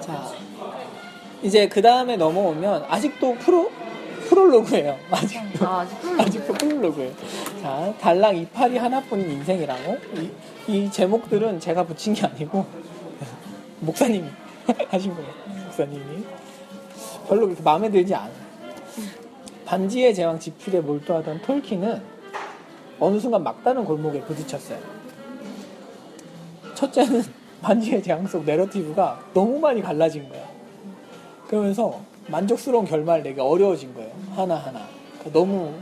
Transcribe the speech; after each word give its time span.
자, 0.00 0.32
이제 1.42 1.68
그 1.68 1.82
다음에 1.82 2.16
넘어오면 2.16 2.86
아직도 2.88 3.34
프로 3.36 3.70
프롤로그예요. 4.28 4.98
아직도 5.10 5.66
아, 5.66 5.80
아직? 5.80 5.96
아직 6.18 6.46
도 6.46 6.52
프롤로그예요. 6.54 7.12
자, 7.60 7.94
달랑 8.00 8.36
이파리 8.36 8.78
하나뿐인 8.78 9.30
인생이라고 9.30 9.98
이, 10.16 10.30
이 10.68 10.90
제목들은 10.90 11.60
제가 11.60 11.84
붙인 11.84 12.14
게 12.14 12.26
아니고 12.26 12.64
목사님이 13.80 14.28
하신 14.88 15.14
거예요. 15.14 15.28
목사님이 15.66 16.24
별로 17.28 17.46
그렇게 17.46 17.62
마음에 17.62 17.90
들지 17.90 18.14
않아요. 18.14 18.42
반지의 19.66 20.14
제왕 20.14 20.38
지필에 20.38 20.80
몰두하던 20.80 21.42
톨킨은 21.42 22.02
어느 23.00 23.18
순간 23.18 23.42
막다른 23.42 23.84
골목에 23.84 24.20
부딪혔어요. 24.20 24.78
첫째는 26.74 27.41
반지의 27.62 28.02
제왕 28.02 28.26
속 28.26 28.44
내러티브가 28.44 29.20
너무 29.32 29.58
많이 29.58 29.80
갈라진 29.80 30.28
거야. 30.28 30.46
그러면서 31.46 32.00
만족스러운 32.26 32.84
결말을 32.84 33.22
내기 33.22 33.40
어려워진 33.40 33.94
거예요. 33.94 34.10
하나하나. 34.34 34.86
그러니까 35.18 35.38
너무 35.38 35.72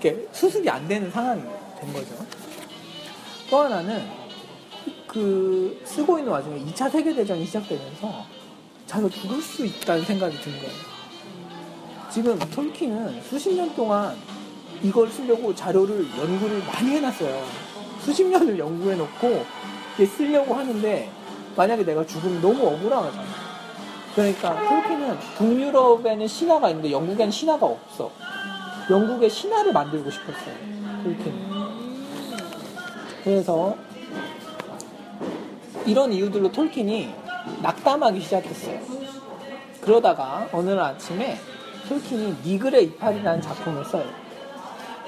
이렇게 0.00 0.26
수습이 0.32 0.68
안 0.68 0.86
되는 0.88 1.10
상황이 1.10 1.42
된 1.80 1.92
거죠. 1.92 2.14
또 3.48 3.58
하나는 3.60 4.02
그 5.06 5.80
쓰고 5.84 6.18
있는 6.18 6.32
와중에 6.32 6.58
2차 6.64 6.90
세계대전이 6.90 7.44
시작되면서 7.46 8.24
자기가 8.86 9.08
죽을 9.10 9.40
수 9.40 9.64
있다는 9.64 10.04
생각이 10.04 10.40
든 10.40 10.52
거예요. 10.52 10.72
지금 12.10 12.38
톨킨은 12.38 13.22
수십 13.22 13.54
년 13.54 13.74
동안 13.74 14.16
이걸 14.82 15.08
쓰려고 15.08 15.54
자료를 15.54 16.06
연구를 16.18 16.62
많이 16.64 16.90
해놨어요. 16.96 17.44
수십 18.00 18.24
년을 18.24 18.58
연구해놓고 18.58 19.44
이게 19.94 20.06
쓰려고 20.06 20.54
하는데 20.54 21.10
만약에 21.56 21.84
내가 21.84 22.04
죽으면 22.06 22.40
너무 22.40 22.66
억울하잖아. 22.66 23.24
그러니까 24.14 24.68
톨킨은 24.68 25.18
북유럽에는 25.36 26.26
신화가 26.26 26.68
있는데 26.70 26.92
영국에는 26.92 27.30
신화가 27.30 27.64
없어. 27.64 28.10
영국의 28.90 29.30
신화를 29.30 29.72
만들고 29.72 30.10
싶었어요. 30.10 30.54
톨킨은. 31.02 31.52
그래서 33.24 33.76
이런 35.86 36.12
이유들로 36.12 36.52
톨킨이 36.52 37.14
낙담하기 37.62 38.20
시작했어요. 38.20 38.80
그러다가 39.80 40.48
어느 40.52 40.70
날 40.70 40.80
아침에 40.80 41.38
톨킨이 41.88 42.36
니글의 42.44 42.84
이파리라는 42.84 43.40
작품을 43.42 43.84
써요. 43.84 44.04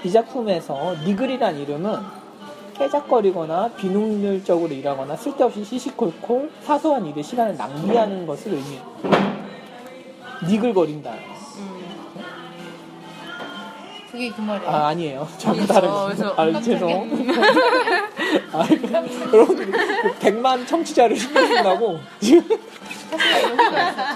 이 0.05 0.11
작품에서 0.11 0.94
니글이란 1.05 1.58
이름은 1.58 2.23
깨작거리거나 2.75 3.69
비능률적으로 3.77 4.72
일하거나 4.72 5.17
쓸데없이 5.17 5.64
시시콜콜 5.64 6.50
사소한 6.62 7.06
일에 7.06 7.22
시간을 7.22 7.56
낭비하는 7.56 8.27
것을 8.27 8.53
의미해요. 8.55 8.83
니글거린다. 10.47 11.12
그게 14.14 14.30
그 14.30 14.41
말이에요. 14.41 14.70
아 14.70 14.86
아니에요. 14.89 15.28
전혀 15.39 15.56
그래서, 15.56 15.75
다른 15.75 15.89
거. 15.89 16.05
그래서 16.05 16.34
아 16.36 16.61
죄송. 16.61 16.89
아, 18.52 18.64
여러분들 19.33 19.70
그 19.72 20.14
100만 20.20 20.64
청취자를 20.69 21.17
신경쓴다고 21.17 21.98
지금 22.20 22.48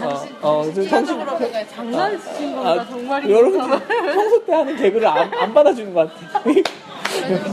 어, 0.03 0.61
어, 0.61 0.73
시간적으로 0.73 1.37
그러니까 1.37 1.67
장난치신 1.75 2.55
건가 2.55 2.71
아, 2.71 2.87
정말인가 2.87 3.37
여러분 3.37 3.59
평소 3.59 4.45
때 4.45 4.53
하는 4.53 4.77
개그를 4.77 5.07
안, 5.09 5.35
안 5.35 5.53
받아주는 5.53 5.93
것 5.93 6.13
같아. 6.15 6.43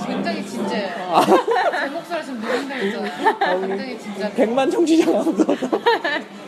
굉장히 0.07 0.45
진짜예요. 0.45 0.95
제 1.81 1.89
목소리 1.89 2.23
지금 2.25 2.41
누군가 2.41 2.75
있잖아요. 2.77 3.59
굉장히 3.67 3.99
진짜 3.99 4.31
100만 4.31 4.71
청취자가 4.71 5.19
없어서. 5.19 5.67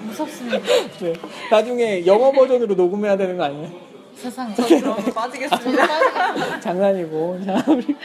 무섭습니다. 0.06 0.60
네. 1.02 1.14
나중에 1.52 2.06
영어 2.06 2.32
버전으로 2.32 2.76
녹음해야 2.76 3.18
되는 3.18 3.38
거 3.38 3.44
아니에요? 3.46 3.70
세상에. 4.16 4.54
그럼 4.56 4.96
빠지겠습니다. 5.14 6.60
장난이고. 6.60 7.40
자, 7.46 7.64
우리. 7.68 7.96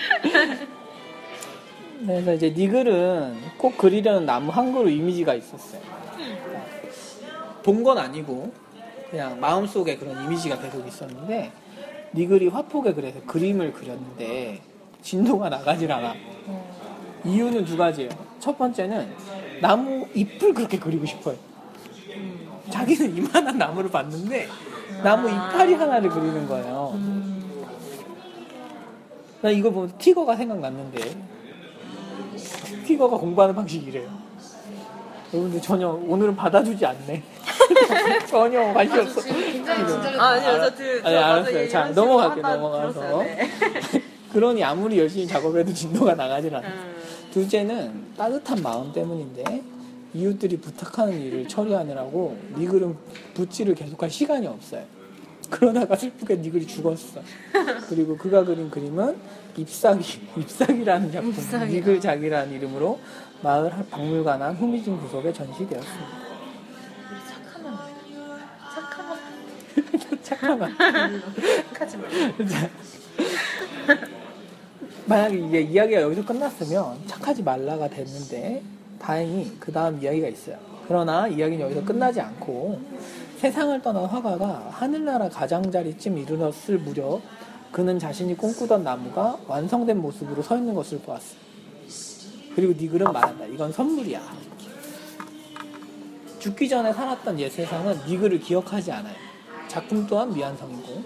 그래서 2.05 2.35
이제 2.35 2.53
니 2.53 2.69
글은 2.69 3.37
꼭 3.57 3.79
그리려는 3.79 4.27
나무 4.27 4.51
한 4.51 4.73
그루 4.73 4.91
이미지가 4.91 5.35
있었어요. 5.35 5.81
본 7.63 7.85
건 7.85 7.97
아니고 7.99 8.53
그냥 9.11 9.39
마음속에 9.39 9.97
그런 9.97 10.25
이미지가 10.25 10.59
계속 10.61 10.87
있었는데 10.87 11.53
니 12.15 12.27
글이 12.27 12.49
화폭에 12.49 12.93
그래서 12.93 13.21
그림을 13.27 13.73
그렸는데 13.73 14.61
진도가 15.03 15.49
나가질 15.49 15.91
않아. 15.91 16.15
이유는 17.25 17.65
두 17.65 17.77
가지예요. 17.77 18.11
첫 18.41 18.57
번째는 18.57 19.13
나무 19.61 20.07
잎을 20.15 20.55
그렇게 20.55 20.79
그리고 20.79 21.05
싶어요. 21.07 21.37
자기는 22.71 23.17
이만한 23.17 23.59
나무를 23.59 23.91
봤는데 23.91 24.49
나무 25.03 25.29
이파리 25.29 25.75
하나를 25.75 26.09
그리는 26.09 26.47
거예요. 26.47 26.99
나 29.41 29.51
이거 29.51 29.71
보면 29.71 29.93
티거가 29.99 30.37
생각났는데 30.37 31.01
티거가 32.87 33.17
공부하는 33.17 33.55
방식이 33.55 33.87
이래요. 33.87 34.09
여러분들 35.33 35.61
전혀 35.63 35.89
오늘은 35.89 36.37
받아주지 36.37 36.85
않네. 36.85 37.23
전혀 38.29 38.73
관심 38.73 38.99
아, 38.99 39.03
없어. 39.03 39.21
아, 40.19 40.25
아니요, 40.29 40.59
저 40.61 40.75
들, 40.75 41.07
아니, 41.07 41.17
알았어요. 41.17 41.69
자, 41.69 41.87
넘어갈게요, 41.91 42.43
넘어가서. 42.43 43.25
네. 44.33 44.39
그러니 44.41 44.65
아무리 44.65 44.99
열심히 44.99 45.27
작업해도 45.27 45.73
진도가 45.75 46.15
나가질 46.15 46.55
않아. 46.55 46.67
음. 46.67 46.95
둘째는 47.33 48.15
따뜻한 48.17 48.63
마음 48.63 48.93
때문인데 48.93 49.63
이웃들이 50.15 50.59
부탁하는 50.59 51.19
일을 51.21 51.49
처리하느라고 51.49 52.37
니 52.57 52.67
글은 52.67 52.97
붓질을 53.35 53.75
계속할 53.75 54.11
시간이 54.11 54.47
없어요. 54.47 54.85
그러다가 55.51 55.97
슬프게 55.97 56.37
니 56.41 56.51
글이 56.51 56.67
죽었어. 56.67 57.21
그리고 57.89 58.17
그가 58.17 58.45
그린 58.45 58.71
그림은 58.71 59.17
잎사귀, 59.57 60.21
잎사귀라는 60.41 61.13
작품, 61.13 61.31
잎사귀. 61.31 61.75
니글작이라는 61.75 62.53
이름으로 62.55 62.99
마을 63.43 63.71
박물관 63.91 64.41
안 64.41 64.55
후미진 64.57 64.99
구석에 64.99 65.33
전시되었습니다. 65.33 66.09
착하면 67.29 67.79
착하면 68.75 69.19
착하다. 70.23 70.67
하지 71.79 71.97
마. 71.99 72.05
자, 75.13 75.19
만약에 75.19 75.37
이제 75.37 75.61
이야기가 75.61 76.01
여기서 76.01 76.25
끝났으면 76.25 77.07
착하지 77.07 77.43
말라가 77.43 77.87
됐는데 77.87 78.63
다행히 78.99 79.55
그 79.61 79.71
다음 79.71 80.03
이야기가 80.03 80.27
있어요. 80.29 80.57
그러나 80.89 81.29
이야기는 81.29 81.63
여기서 81.67 81.85
끝나지 81.85 82.19
않고 82.19 82.81
세상을 83.37 83.83
떠난 83.83 84.07
화가가 84.07 84.71
하늘나라 84.71 85.29
가장자리쯤 85.29 86.17
이르렀을 86.17 86.79
무렵 86.79 87.21
그는 87.73 87.99
자신이 87.99 88.39
꿈꾸던 88.39 88.85
나무가 88.85 89.37
완성된 89.47 89.99
모습으로 90.01 90.43
서 90.43 90.57
있는 90.57 90.73
것을 90.73 91.01
보았어. 91.01 91.37
그리고 92.57 92.73
니글은 92.73 93.13
말한다. 93.13 93.45
이건 93.45 93.71
선물이야. 93.71 94.23
죽기 96.39 96.71
전에 96.71 96.91
살았던 96.91 97.39
옛 97.39 97.51
세상은 97.51 97.99
니글을 98.09 98.41
기억하지 98.41 98.91
않아요. 98.91 99.17
작품 99.69 100.07
또한 100.07 100.33
미완성이고 100.33 101.03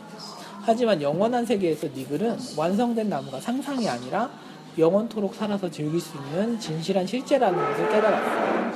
하지만 0.67 1.01
영원한 1.01 1.47
세계에서 1.47 1.87
니글은 1.95 2.37
완성된 2.57 3.09
나무가 3.09 3.41
상상이 3.41 3.89
아니라 3.89 4.29
영원토록 4.77 5.33
살아서 5.33 5.71
즐길 5.71 6.01
수 6.01 6.17
있는 6.17 6.59
진실한 6.59 7.07
실제라는 7.07 7.57
것을 7.57 7.89
깨달았어요. 7.89 8.73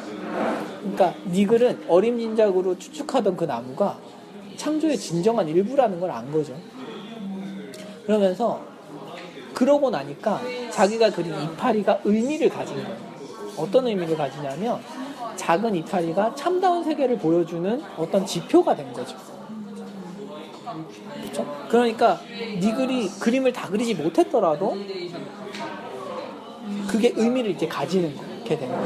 그러니까 0.83 1.15
니글은 1.27 1.87
어림짐작으로 1.89 2.79
추측하던 2.79 3.37
그 3.37 3.45
나무가 3.45 3.99
창조의 4.57 4.97
진정한 4.99 5.49
일부라는 5.49 5.99
걸 5.99 6.11
안 6.13 6.31
거죠. 6.31 6.57
그러면서 8.07 8.61
그러고 9.53 9.91
나니까 9.91 10.41
자기가 10.71 11.11
그린 11.11 11.35
이파리가 11.43 12.03
의미를 12.05 12.49
가진 12.49 12.77
거예요. 12.77 12.97
어떤 13.57 13.89
의미를 13.89 14.17
가지냐면 14.17 14.79
작은 15.35 15.75
이파리가 15.75 16.37
참다운 16.37 16.85
세계를 16.85 17.19
보여주는 17.19 17.83
어떤 17.97 18.25
지표가 18.25 18.77
된 18.77 18.93
거죠. 18.93 19.17
그러니까 21.69 22.21
니글이 22.61 23.09
그림을 23.21 23.53
다 23.53 23.69
그리지 23.69 23.95
못했더라도 23.95 24.77
그게 26.89 27.13
의미를 27.17 27.53
이제 27.53 27.67
가지는 27.67 28.15
게 28.45 28.59
되는. 28.59 28.77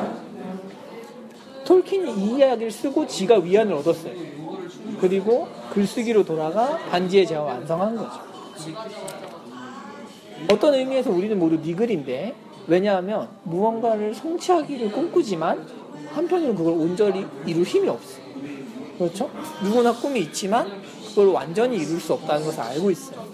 톨킨이 1.65 2.13
이 2.13 2.37
이야기를 2.37 2.71
쓰고 2.71 3.07
지가 3.07 3.39
위안을 3.39 3.73
얻었어요. 3.75 4.13
그리고 5.01 5.49
글쓰기로 5.73 6.25
돌아가 6.25 6.79
반지의 6.91 7.27
제와 7.27 7.45
완성한 7.45 7.97
거죠. 7.97 8.21
어떤 10.51 10.75
의미에서 10.75 11.11
우리는 11.11 11.39
모두 11.39 11.57
니글인데 11.57 12.35
왜냐하면 12.67 13.29
무언가를 13.45 14.15
성취하기를 14.15 14.93
꿈꾸지만 14.93 15.67
한편으로는 16.13 16.55
그걸 16.55 16.75
온전히 16.75 17.27
이룰 17.47 17.65
힘이 17.65 17.89
없어. 17.89 18.21
그렇죠? 18.99 19.31
누구나 19.63 19.93
꿈이 19.93 20.21
있지만 20.21 20.71
그걸 21.15 21.29
완전히 21.29 21.77
이룰 21.77 22.01
수 22.01 22.13
없다는 22.15 22.45
것을 22.45 22.61
알고 22.61 22.91
있어요. 22.91 23.25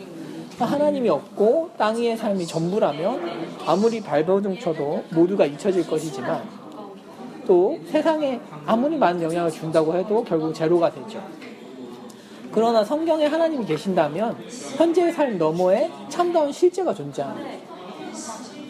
하나님이 0.58 1.08
없고 1.08 1.70
땅 1.78 1.96
위의 1.96 2.14
삶이 2.14 2.46
전부라면 2.46 3.56
아무리 3.66 4.02
발버둥 4.02 4.58
쳐도 4.58 5.04
모두가 5.12 5.46
잊혀질 5.46 5.86
것이지만 5.86 6.42
또 7.46 7.78
세상에 7.86 8.38
아무리 8.66 8.98
많은 8.98 9.22
영향을 9.22 9.50
준다고 9.50 9.94
해도 9.94 10.22
결국 10.22 10.54
제로가 10.54 10.90
되죠. 10.90 11.22
그러나 12.52 12.84
성경에 12.84 13.24
하나님이 13.24 13.64
계신다면 13.64 14.36
현재의 14.76 15.12
삶 15.12 15.38
너머에 15.38 15.90
참다운 16.10 16.52
실제가 16.52 16.92
존재합니다. 16.92 17.48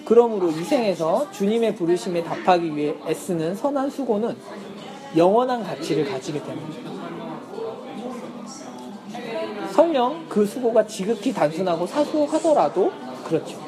그러므로 0.05 0.51
이 0.51 0.63
생에서 0.63 1.29
주님의 1.33 1.75
부르심에 1.75 2.23
답하기 2.23 2.77
위해 2.77 2.95
애쓰는 3.09 3.57
선한 3.57 3.91
수고는 3.91 4.37
영원한 5.17 5.65
가치를 5.65 6.05
가지게 6.05 6.41
됩니다. 6.45 6.90
설령 9.81 10.27
그 10.29 10.45
수고가 10.45 10.87
지극히 10.87 11.33
단순하고 11.33 11.87
사소하더라도 11.87 12.93
그렇죠. 13.25 13.59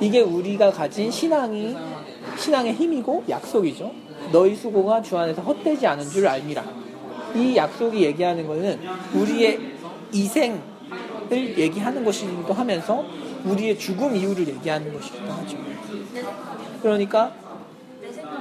이게 0.00 0.20
우리가 0.22 0.70
가진 0.70 1.10
신앙이 1.10 1.76
신앙의 2.38 2.72
힘이고 2.72 3.24
약속이죠. 3.28 3.92
너희 4.32 4.54
수고가 4.54 5.02
주 5.02 5.18
안에서 5.18 5.42
헛되지 5.42 5.86
않은 5.86 6.08
줄 6.08 6.26
알미라. 6.26 6.64
이 7.34 7.56
약속이 7.56 8.02
얘기하는 8.04 8.46
것은 8.46 8.80
우리의 9.14 9.58
이생을 10.12 10.58
얘기하는 11.30 12.02
것이기도 12.06 12.54
하면서 12.54 13.04
우리의 13.44 13.78
죽음 13.78 14.16
이유를 14.16 14.48
얘기하는 14.48 14.94
것이기도 14.94 15.30
하죠. 15.30 15.58
그러니까 16.80 17.32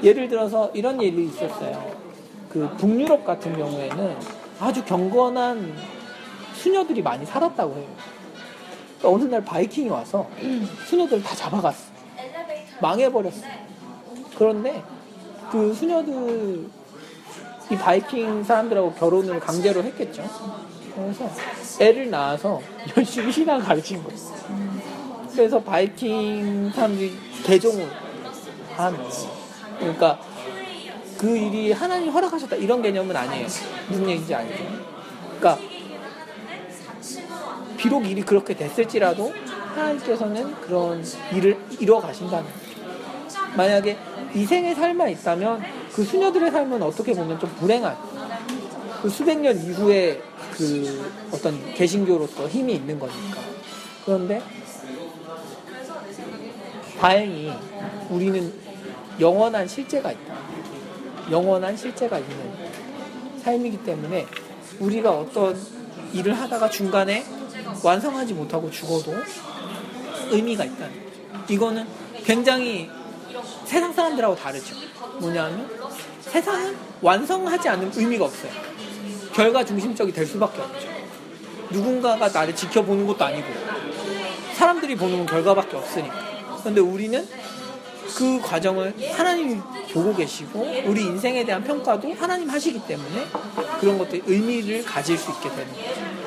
예를 0.01 0.29
들어서 0.29 0.71
이런 0.74 1.01
일이 1.01 1.25
있었어요. 1.25 1.91
그 2.50 2.69
북유럽 2.77 3.25
같은 3.25 3.57
경우에는 3.57 4.37
아주 4.59 4.83
경건한 4.83 5.75
수녀들이 6.56 7.01
많이 7.01 7.25
살았다고 7.25 7.75
해요. 7.75 7.88
그러니까 9.00 9.09
어느 9.09 9.31
날 9.31 9.45
바이킹이 9.45 9.89
와서 9.89 10.27
수녀들을 10.88 11.24
다 11.24 11.36
잡아갔어. 11.36 11.92
망해버렸어. 12.81 13.42
그런데 14.38 14.83
그 15.51 15.74
수녀들 15.74 16.68
이 17.69 17.75
바이킹 17.75 18.44
사람들하고 18.44 18.94
결혼을 18.94 19.39
강제로 19.39 19.83
했겠죠. 19.83 20.24
그래서 20.95 21.30
애를 21.80 22.10
낳아서 22.10 22.62
열심히 22.95 23.31
신앙 23.31 23.60
가르친 23.60 24.03
거예요. 24.03 24.19
그래서 25.31 25.62
바이킹 25.62 26.71
사람들이 26.71 27.13
개종을 27.44 27.88
하는 28.75 28.98
거예요. 28.98 29.38
그러니까 29.80 30.19
그 31.18 31.36
일이 31.36 31.72
하나님 31.72 32.12
허락하셨다 32.12 32.56
이런 32.58 32.81
개념은 32.81 33.16
아니에요. 33.16 33.48
무슨 33.90 34.10
얘기인지 34.10 34.34
알죠? 34.36 34.64
그러니까 35.40 35.60
비록 37.78 38.06
일이 38.06 38.22
그렇게 38.22 38.56
됐을지라도 38.56 39.34
하나님께서는 39.75 40.56
그런 40.62 41.04
일을 41.34 41.58
이뤄 41.80 42.00
가신다는 42.00 42.46
거죠. 42.46 43.42
만약에 43.56 43.98
이생의 44.34 44.75
삶만 44.75 45.10
있다면 45.10 45.64
그 45.94 46.04
수녀들의 46.04 46.52
삶은 46.52 46.81
어떻게 46.81 47.14
보면 47.14 47.40
좀 47.40 47.50
불행한 47.56 47.96
그 49.02 49.10
수백 49.10 49.40
년 49.40 49.58
이후에 49.58 50.22
그 50.52 51.12
어떤 51.31 51.74
개신교로서 51.74 52.48
힘이 52.48 52.74
있는 52.74 53.00
거니까. 53.00 53.42
그런데 54.06 54.42
다행히 57.00 57.52
우리는 58.10 58.54
영원한 59.20 59.68
실제가 59.68 60.12
있다. 60.12 60.47
영원한 61.31 61.75
실제가 61.75 62.19
있는 62.19 62.53
삶이기 63.44 63.83
때문에 63.83 64.25
우리가 64.79 65.12
어떤 65.12 65.59
일을 66.13 66.33
하다가 66.33 66.69
중간에 66.69 67.25
완성하지 67.83 68.33
못하고 68.33 68.69
죽어도 68.71 69.13
의미가 70.29 70.65
있다는 70.65 71.06
거죠. 71.06 71.53
이거는 71.53 71.88
굉장히 72.24 72.89
세상 73.65 73.94
사람들하고 73.94 74.35
다르죠. 74.35 74.75
뭐냐면 75.19 75.69
세상은 76.21 76.75
완성하지 77.01 77.69
않는 77.69 77.91
의미가 77.95 78.25
없어요. 78.25 78.51
결과 79.33 79.63
중심적이 79.63 80.12
될 80.12 80.25
수밖에 80.25 80.62
없죠. 80.62 80.88
누군가가 81.69 82.29
나를 82.29 82.56
지켜보는 82.56 83.06
것도 83.07 83.25
아니고 83.25 83.47
사람들이 84.53 84.95
보는 84.95 85.18
건 85.18 85.25
결과밖에 85.25 85.77
없으니까. 85.77 86.15
그런데 86.59 86.81
우리는 86.81 87.27
그 88.15 88.42
과정을 88.42 88.94
하나님이 89.13 89.62
보고 89.94 90.15
계시고 90.15 90.59
우리 90.86 91.04
인생에 91.04 91.44
대한 91.45 91.63
평가도 91.63 92.13
하나님 92.13 92.50
하시기 92.50 92.80
때문에 92.88 93.27
그런 93.80 93.98
것들이 93.98 94.24
의미를 94.25 94.83
가질 94.83 95.18
수 95.18 95.31
있게 95.31 95.50
되는 95.50 95.68
거죠. 95.68 96.18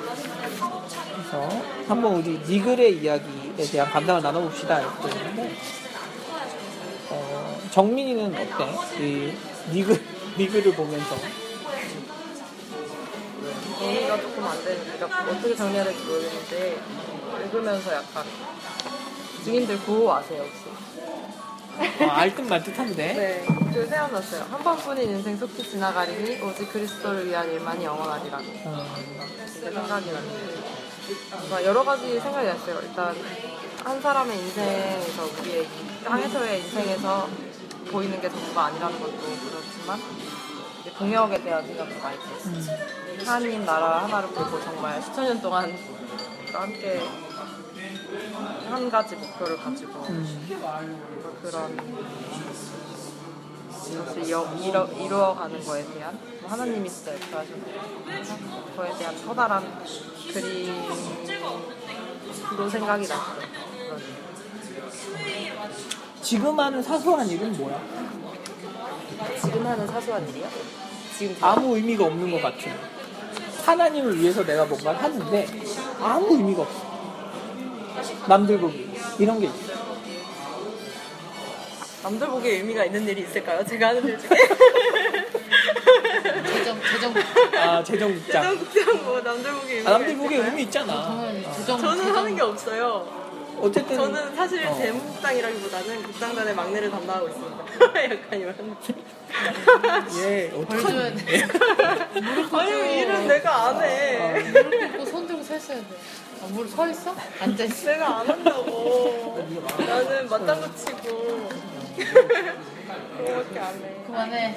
그래서 1.14 1.48
한번 1.88 2.16
우리 2.16 2.38
니글의 2.46 2.98
이야기에 2.98 3.64
대한 3.70 3.90
감상을 3.90 4.22
나눠봅시다. 4.22 4.80
이렇게 4.80 5.08
했는데 5.08 5.56
어, 7.10 7.60
정민이는 7.70 8.34
어때? 8.34 9.04
이 9.04 9.32
니글, 9.72 10.00
니글을 10.38 10.72
보면서 10.74 11.16
정리가 13.78 14.20
조금 14.20 14.44
안 14.44 14.64
되니까 14.64 15.06
어떻게 15.30 15.56
정리해야 15.56 15.84
될지 15.84 16.04
모르겠는데 16.04 16.78
읽으면서 17.44 17.94
약간 17.94 18.24
증인들 19.44 19.78
구호 19.80 20.12
아세요 20.12 20.42
혹시? 20.42 21.09
어, 21.78 22.04
알듯 22.10 22.46
말듯한데 22.46 22.94
네, 23.14 23.46
그 23.72 23.86
생각났어요. 23.86 24.46
한 24.50 24.62
번뿐인 24.62 25.10
인생 25.10 25.36
속히 25.36 25.62
지나가리니 25.62 26.42
오직 26.42 26.72
그리스도를 26.72 27.26
위한 27.28 27.50
일만이 27.50 27.84
영원하리라. 27.84 28.38
어, 28.38 28.86
이게 28.98 29.70
생각이 29.70 30.12
났는데 30.12 30.60
뭔가 31.32 31.64
여러 31.64 31.84
가지 31.84 32.20
생각이 32.20 32.46
났어요. 32.46 32.80
일단 32.82 33.14
한 33.84 34.00
사람의 34.00 34.36
인생에서 34.38 35.24
우리의 35.40 35.64
이 35.64 36.04
땅에서의 36.04 36.60
인생에서 36.60 37.28
보이는 37.90 38.20
게 38.20 38.28
전부가 38.28 38.66
아니라는 38.66 39.00
것도 39.00 39.12
그렇지만 39.16 40.00
이제 40.80 40.92
동역에 40.96 41.42
대한 41.42 41.66
생각도 41.66 41.98
많이 42.00 42.18
들었어요. 42.18 42.54
음, 42.54 43.18
하나님 43.26 43.64
나라 43.64 44.04
하나를 44.04 44.28
보고 44.30 44.60
정말 44.62 45.00
수천 45.02 45.24
년 45.24 45.40
동안 45.42 45.74
함께 46.52 47.00
한 48.70 48.90
가지 48.90 49.16
목표를 49.16 49.56
가지고 49.58 50.04
음, 50.08 51.38
그런 51.42 51.76
것을 53.98 54.24
이어, 54.26 54.54
이뤄, 54.60 54.86
이루 54.98 55.16
어가는 55.16 55.64
거에 55.64 55.84
대한 55.92 56.18
뭐 56.40 56.50
하나님이 56.50 56.88
진짜 56.88 57.12
이렇게 57.12 57.34
하시는 57.34 57.60
거에 58.76 58.98
대한 58.98 59.26
커다란 59.26 59.84
그림으로 60.32 60.96
생각이 62.70 63.08
났어요. 63.08 63.40
그런. 63.88 64.00
지금 66.22 66.60
하는 66.60 66.82
사소한 66.82 67.28
일은 67.28 67.56
뭐야? 67.56 67.80
지금 69.42 69.66
하는 69.66 69.86
사소한 69.86 70.28
일이요? 70.28 70.46
지금 71.18 71.36
아무 71.40 71.76
의미가 71.76 72.04
없는 72.06 72.30
것 72.30 72.42
같은 72.42 72.72
하나님을 73.64 74.18
위해서 74.18 74.44
내가 74.44 74.64
뭔가를 74.64 75.02
하는데 75.02 75.46
아무 76.00 76.36
의미가 76.36 76.62
없어 76.62 76.89
남들 78.30 78.58
보기 78.58 78.88
이런 79.18 79.40
게 79.40 79.46
있어 79.46 79.72
남들 82.04 82.28
보기에 82.28 82.58
의미가 82.58 82.84
있는 82.84 83.08
일이 83.08 83.22
있을까요? 83.22 83.64
제가 83.66 83.88
하는 83.88 84.06
일 84.06 84.16
중에 84.20 84.28
재정 86.46 86.78
재정 86.80 87.14
아 87.60 87.82
재정 87.82 88.14
국장 88.14 88.42
재정국장 88.42 89.04
뭐 89.04 89.20
남들 89.20 89.52
보기에 89.52 89.72
의미가 89.78 89.90
아, 89.90 89.92
남들 89.98 90.16
보기에 90.16 90.36
있을까요? 90.38 90.50
의미 90.52 90.62
있잖아 90.62 90.92
저는 91.02 91.44
어. 91.44 91.52
재정 91.56 91.80
저는 91.80 91.96
재정- 92.04 92.16
하는 92.16 92.36
게 92.36 92.42
없어요. 92.42 93.20
어쨌든 93.60 93.96
저는 93.96 94.36
사실 94.36 94.64
어. 94.64 94.74
재무국장이라기보다는 94.74 96.02
국장단의 96.04 96.54
막내를 96.54 96.88
담당하고 96.90 97.28
있습니다. 97.28 97.64
약간 98.14 98.40
이런. 98.40 98.54
예 100.22 100.52
어떡하니 100.54 101.16
돼. 101.16 101.42
아니 102.56 103.00
일은 103.00 103.26
내가 103.26 103.66
안 103.70 103.82
해. 103.82 104.40
무릎 104.52 104.70
꿇고 104.80 105.04
손 105.04 105.26
들고 105.26 105.42
서 105.42 105.56
있어야 105.56 105.78
돼. 105.78 105.84
아, 106.42 106.46
무릎 106.52 106.70
서 106.70 106.88
있어? 106.88 107.14
앉아 107.40 107.64
있어. 107.64 107.90
내가 107.90 108.18
안 108.20 108.28
한다고. 108.30 109.46
나는 109.78 110.28
맞장구 110.28 110.76
치고. 110.76 111.48
그거밖에 113.16 113.58
안 113.60 113.74
해. 113.82 113.96
그만해. 114.06 114.56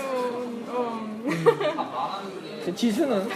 음, 0.00 0.66
음. 1.26 2.74
지수는 2.74 3.28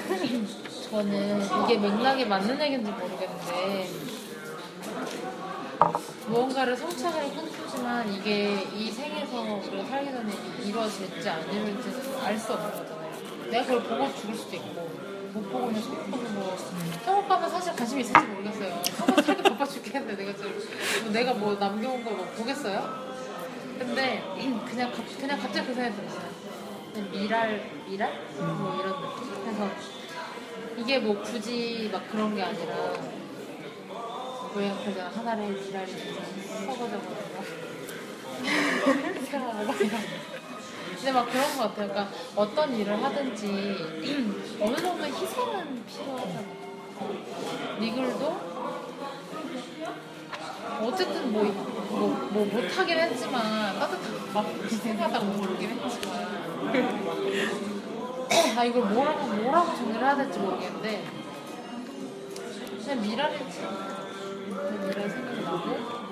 저는 0.90 1.42
이게 1.64 1.78
맥락이 1.78 2.24
맞는 2.26 2.60
얘기인지 2.60 2.90
모르겠는데 2.90 3.88
무언가를 6.26 6.76
성취하기를 6.76 7.28
꿈꾸지만 7.36 8.12
이게 8.12 8.66
이 8.74 8.90
생에서 8.90 9.40
우리가 9.40 9.84
살기 9.88 10.10
전에 10.12 10.32
이루어질지 10.64 11.28
안 11.28 11.42
이루어질지 11.52 12.16
알 12.22 12.38
수 12.38 12.52
없는 12.52 12.70
거잖아요. 12.70 13.14
내가 13.50 13.64
그걸 13.66 13.82
보고 13.82 14.14
죽을 14.20 14.34
수도 14.34 14.56
있고 14.56 14.88
못 15.34 15.50
보고는 15.50 15.80
속보고 15.82 16.56
성악 17.04 17.28
가면 17.28 17.50
사실 17.50 17.72
관심이 17.74 18.00
있을지 18.02 18.20
모르겠어요. 18.26 18.82
성악 18.96 19.24
살기 19.24 19.42
바빠 19.42 19.64
죽겠는데 19.66 20.14
내가 20.16 20.32
지금 20.36 20.52
뭐 21.02 21.12
내가 21.12 21.34
뭐 21.34 21.54
남겨온 21.54 22.04
걸뭐 22.04 22.24
보겠어요? 22.36 23.04
근데 23.78 24.22
그냥 24.70 24.92
갑- 24.92 25.18
그냥 25.18 25.38
갑자기 25.40 25.66
그 25.66 25.74
생각이 25.74 25.96
들었어요. 25.96 26.28
그냥 26.92 27.10
미랄 27.10 27.70
미랄 27.88 28.22
뭐 28.38 28.76
이런 28.80 28.92
느낌. 29.02 29.44
그래서 29.44 29.70
이게 30.76 30.98
뭐 31.00 31.20
굳이 31.22 31.90
막 31.92 32.08
그런 32.10 32.34
게 32.36 32.42
아니라 32.42 32.92
왜 34.54 34.72
그냥 34.84 35.10
하나의 35.16 35.48
미랄이 35.50 35.92
썩어져 36.66 37.00
버리고 37.00 37.44
희생하고 39.20 39.64
막 39.64 39.80
이런. 39.80 40.00
근데 40.96 41.12
막 41.12 41.30
그런 41.30 41.56
것 41.56 41.62
같아요. 41.68 41.88
그러니까 41.88 42.08
어떤 42.36 42.74
일을 42.76 43.02
하든지 43.02 43.46
어느 44.60 44.76
정도 44.76 45.04
희생은 45.04 45.84
필요하잖아요. 45.86 46.64
니글도 47.80 48.54
어쨌든 50.82 51.32
뭐, 51.32 51.44
뭐, 51.44 52.28
뭐 52.30 52.44
못하긴 52.46 52.98
했지만 52.98 53.78
따뜻한 53.78 54.32
막 54.32 54.46
희생하다고 54.64 55.24
모르긴 55.26 55.70
했지만 55.70 56.44
아 58.56 58.64
이걸 58.64 58.82
뭐라고 58.82 59.26
뭐라고 59.26 59.76
정리를 59.76 60.00
해야 60.00 60.16
될지 60.16 60.38
모르겠는데 60.38 61.04
그냥 62.82 63.02
미라리지 63.02 63.60
미라 63.60 65.08
생각이 65.08 65.40
나고 65.42 66.03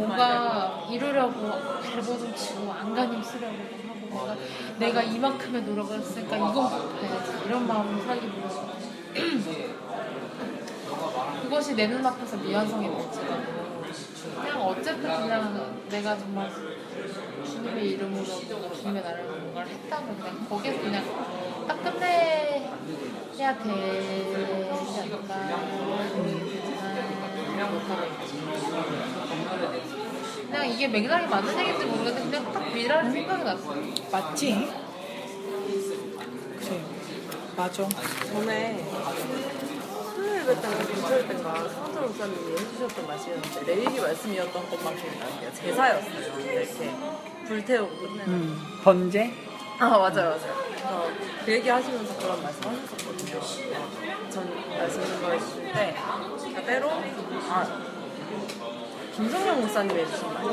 뭔가 0.00 0.86
이루려고 0.90 1.50
발버둥 1.82 2.34
치고 2.34 2.72
안간힘 2.72 3.22
쓰려고 3.22 3.54
하고 3.54 4.34
내가, 4.78 4.78
내가 4.78 5.02
이만큼의 5.02 5.62
노력을 5.62 5.98
했으니까 5.98 6.36
이건 6.36 6.54
못해야지 6.54 7.32
이런 7.46 7.66
마음으로 7.66 8.02
살기보다 8.02 8.48
그것이 11.42 11.74
내 11.74 11.86
눈앞에서 11.88 12.36
미완성이 12.38 12.88
될지라도 12.88 13.60
그냥 14.40 14.62
어쨌든 14.62 15.02
그냥 15.02 15.74
내가 15.90 16.16
정말 16.16 16.50
주님의 17.44 17.90
이름으로 17.90 18.24
뭔가 18.24 18.72
주님의 18.74 19.02
나라로 19.02 19.28
뭔가를 19.28 19.72
했다고 19.72 20.16
그냥 20.16 20.46
거기서 20.48 20.80
그냥 20.80 21.04
딱 21.66 21.82
끝내야 21.82 22.70
되지 23.36 23.44
않을까 25.00 25.34
그냥 27.60 27.74
못하고 27.74 28.06
있지 28.24 28.40
그냥 30.46 30.66
이게 30.66 30.88
맥락이 30.88 31.26
맞는 31.26 31.58
얘기인지 31.58 31.84
모르겠는데 31.84 32.38
그냥 32.38 32.52
딱 32.54 32.72
미라를 32.72 33.10
생각이 33.12 33.44
났어요 33.44 33.82
맞지? 34.10 34.72
그래. 36.58 36.80
맞아. 37.56 37.86
전에 38.32 38.84
수요일 40.14 40.46
뵀던가 40.46 40.86
금요일 40.86 41.28
땐가 41.28 41.68
성철 41.68 42.02
목사님이 42.02 42.52
해주셨던 42.52 43.06
말씀이었는데 43.06 43.64
레위기 43.66 44.00
말씀이었던 44.00 44.70
것만 44.70 44.96
기억나요. 44.96 45.52
제사였어요. 45.54 46.32
근데 46.34 46.54
이렇게 46.54 46.94
불태우고 47.46 47.96
끝내는. 47.96 48.28
음, 48.28 48.58
번제? 48.82 49.49
아 49.80 49.88
맞아요 49.88 50.12
맞아요. 50.12 50.38
그래서 50.68 51.08
그 51.42 51.52
얘기 51.52 51.68
하시면서 51.70 52.14
그런 52.18 52.42
말씀 52.42 52.62
하셨었거든요. 52.64 53.40
전 54.28 54.68
말씀 54.76 55.02
들어주실 55.02 55.72
때 55.72 55.96
그러니까 56.36 56.62
때로 56.66 56.90
아 57.48 57.82
김성령 59.16 59.60
목사님이 59.62 60.00
해주신 60.00 60.34
말씀 60.34 60.50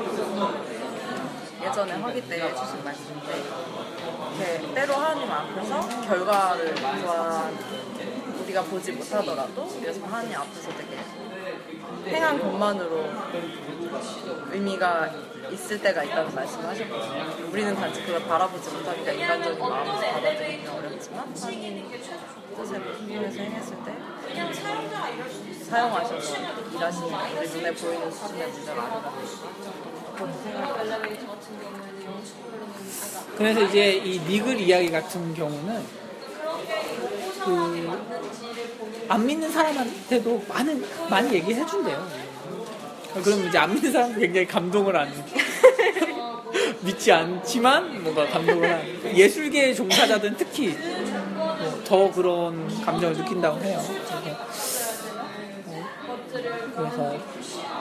예전에 1.61 1.91
화기 1.91 2.21
때 2.29 2.41
해주신 2.41 2.83
말씀인데 2.85 3.43
이렇게 4.37 4.73
때로 4.73 4.93
하나님 4.93 5.29
앞에서 5.29 6.01
결과를 6.07 6.75
구한 6.75 7.57
우리가 8.43 8.61
보지 8.63 8.93
못하더라도 8.93 9.67
그래서 9.67 10.05
하나님 10.05 10.37
앞에서 10.37 10.69
되게 10.71 12.15
행한 12.15 12.39
것만으로 12.39 13.09
의미가 14.51 15.09
있을 15.51 15.81
때가 15.81 16.03
있다는 16.03 16.33
말씀을 16.33 16.65
하셨거든요. 16.65 17.49
우리는 17.51 17.75
단지 17.75 18.01
그걸 18.03 18.23
바라보지 18.23 18.69
못하니까 18.69 19.11
인간적인 19.11 19.59
마음에서 19.59 20.01
받아들이기 20.11 20.67
어렵지만 20.67 21.33
뜻을 21.33 22.81
순종해서 22.97 23.39
행했을 23.39 23.77
때 23.85 23.95
사용하셔서 25.63 26.35
일하시는 26.73 27.07
우리 27.37 27.49
눈에 27.49 27.71
보이는 27.73 28.11
수준의 28.11 28.47
문제가 28.47 29.03
생각해요. 30.15 31.37
그래서 33.37 33.61
이제 33.61 33.93
이 33.93 34.19
니글 34.19 34.59
이야기 34.59 34.89
같은 34.91 35.33
경우는 35.33 35.85
그 37.43 38.07
안 39.09 39.25
믿는 39.25 39.49
사람한테도 39.49 40.43
많은 40.49 40.83
많이 41.09 41.33
얘기해 41.33 41.65
준대요. 41.65 42.26
그럼 43.23 43.47
이제 43.47 43.57
안 43.57 43.73
믿는 43.73 43.91
사람도 43.91 44.19
굉장히 44.19 44.47
감동을 44.47 44.95
하는 44.95 45.13
믿지 46.81 47.11
않지만 47.11 48.03
뭔가 48.03 48.25
감동을 48.27 48.69
하는 48.69 49.17
예술계 49.17 49.73
종사자들은 49.73 50.35
특히 50.37 50.69
뭐 51.35 51.47
더 51.87 52.11
그런 52.11 52.67
감정을 52.83 53.15
느낀다고 53.15 53.61
해요. 53.61 53.81
그래서, 53.89 54.21
어, 55.67 55.87
그래서 56.75 57.17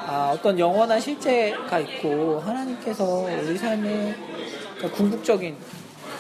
아, 0.07 0.31
어떤 0.33 0.57
영원한 0.57 1.01
실체가 1.01 1.81
있고 1.81 2.41
하나님께서 2.41 3.05
우리 3.05 3.59
삶에 3.59 4.15
그러니까 4.77 4.97
궁극적인 4.97 5.57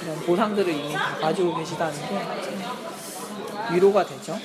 그런 0.00 0.20
보상들을 0.26 0.72
이미 0.72 0.92
다 0.92 1.16
가지고 1.20 1.56
계시다는 1.56 1.94
게참 1.94 3.72
위로가 3.72 4.04
되죠. 4.04 4.36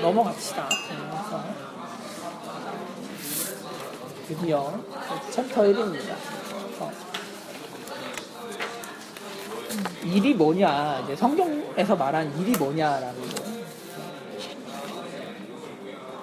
넘어갑시다. 0.00 0.68
그래서 0.68 1.44
드디어 4.32 4.72
챕터 5.30 5.62
1입니다. 5.62 6.16
일이 10.04 10.32
뭐냐, 10.34 11.02
이제 11.04 11.14
성경에서 11.14 11.94
말한 11.96 12.40
일이 12.40 12.52
뭐냐라는 12.56 13.14
거. 13.14 13.42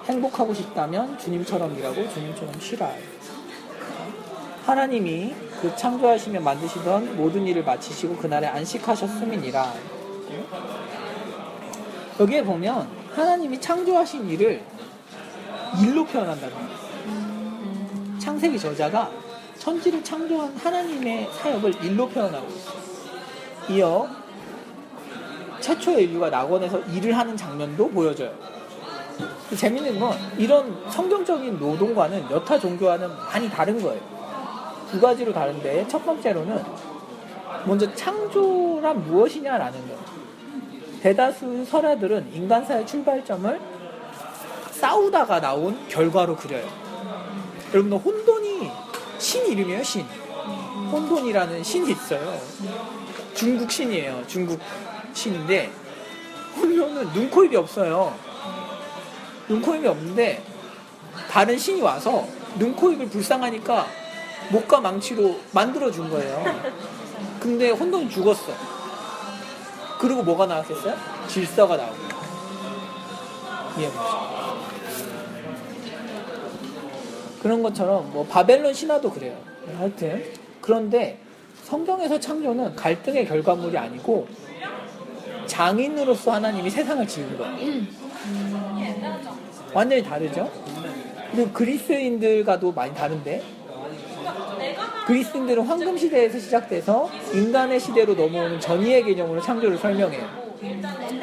행복하고 0.06 0.52
싶다면 0.52 1.16
주님처럼 1.18 1.78
일하고 1.78 2.08
주님처럼 2.12 2.60
쉬라. 2.60 2.90
하나님이 4.66 5.34
그 5.62 5.74
창조하시며 5.76 6.40
만드시던 6.40 7.16
모든 7.16 7.46
일을 7.46 7.62
마치시고 7.62 8.16
그날에 8.16 8.48
안식하셨음이니라. 8.48 9.72
여기에 12.18 12.42
보면 12.42 12.88
하나님이 13.14 13.60
창조하신 13.60 14.28
일을 14.30 14.64
일로 15.80 16.04
표현한다는 16.04 16.54
거예요. 16.54 16.89
창세기 18.20 18.58
저자가 18.58 19.10
천지를 19.58 20.04
창조한 20.04 20.56
하나님의 20.56 21.28
사역을 21.32 21.84
일로 21.84 22.08
표현하고 22.08 22.46
있어요. 22.48 22.80
이어 23.70 24.08
최초의 25.60 26.04
인류가 26.04 26.30
낙원에서 26.30 26.78
일을 26.80 27.16
하는 27.16 27.36
장면도 27.36 27.90
보여줘요. 27.90 28.32
재밌는 29.56 29.98
건 29.98 30.16
이런 30.38 30.88
성경적인 30.88 31.58
노동과는 31.58 32.30
여타 32.30 32.58
종교와는 32.58 33.08
많이 33.16 33.50
다른 33.50 33.80
거예요. 33.82 34.00
두 34.90 35.00
가지로 35.00 35.32
다른데 35.32 35.86
첫 35.88 36.04
번째로는 36.04 36.62
먼저 37.66 37.92
창조란 37.94 39.04
무엇이냐라는 39.04 39.80
거예요. 39.86 40.00
대다수 41.02 41.64
설화들은 41.64 42.32
인간사의 42.32 42.86
출발점을 42.86 43.60
싸우다가 44.70 45.40
나온 45.40 45.76
결과로 45.88 46.36
그려요. 46.36 46.79
여러분들 47.72 47.98
혼돈이 47.98 48.70
신 49.18 49.46
이름이에요, 49.46 49.82
신. 49.82 50.06
혼돈이라는 50.90 51.62
신이 51.62 51.92
있어요. 51.92 52.40
중국 53.34 53.70
신이에요. 53.70 54.24
중국 54.26 54.60
신인데 55.12 55.70
혼돈은 56.56 57.12
눈, 57.12 57.30
코, 57.30 57.44
입이 57.44 57.56
없어요. 57.56 58.14
눈, 59.48 59.62
코, 59.62 59.74
입이 59.74 59.86
없는데 59.86 60.42
다른 61.30 61.56
신이 61.56 61.80
와서 61.80 62.26
눈, 62.58 62.74
코, 62.74 62.90
입을 62.90 63.08
불쌍하니까 63.08 63.86
목과 64.50 64.80
망치로 64.80 65.38
만들어 65.52 65.90
준 65.90 66.10
거예요. 66.10 66.44
근데 67.38 67.70
혼돈이 67.70 68.10
죽었어. 68.10 68.52
그리고 70.00 70.22
뭐가 70.22 70.46
나왔겠어요? 70.46 70.96
질서가 71.28 71.76
나오고. 71.76 71.96
이해해보시죠. 73.76 74.49
그런 77.42 77.62
것처럼 77.62 78.10
뭐 78.12 78.24
바벨론 78.26 78.72
신화도 78.72 79.10
그래요. 79.10 79.36
하여튼 79.78 80.24
그런데 80.60 81.18
성경에서 81.64 82.18
창조는 82.20 82.76
갈등의 82.76 83.26
결과물이 83.26 83.76
아니고 83.76 84.26
장인으로서 85.46 86.32
하나님이 86.32 86.68
세상을 86.70 87.06
지은 87.06 87.38
거예요. 87.38 87.82
완전히 89.72 90.02
다르죠? 90.02 90.50
그리고 91.32 91.50
그리스인들과도 91.52 92.72
많이 92.72 92.94
다른데 92.94 93.42
그리스인들은 95.06 95.64
황금 95.64 95.96
시대에서 95.96 96.38
시작돼서 96.38 97.10
인간의 97.32 97.80
시대로 97.80 98.14
넘어오는 98.14 98.60
전이의 98.60 99.04
개념으로 99.04 99.40
창조를 99.40 99.78
설명해요. 99.78 100.40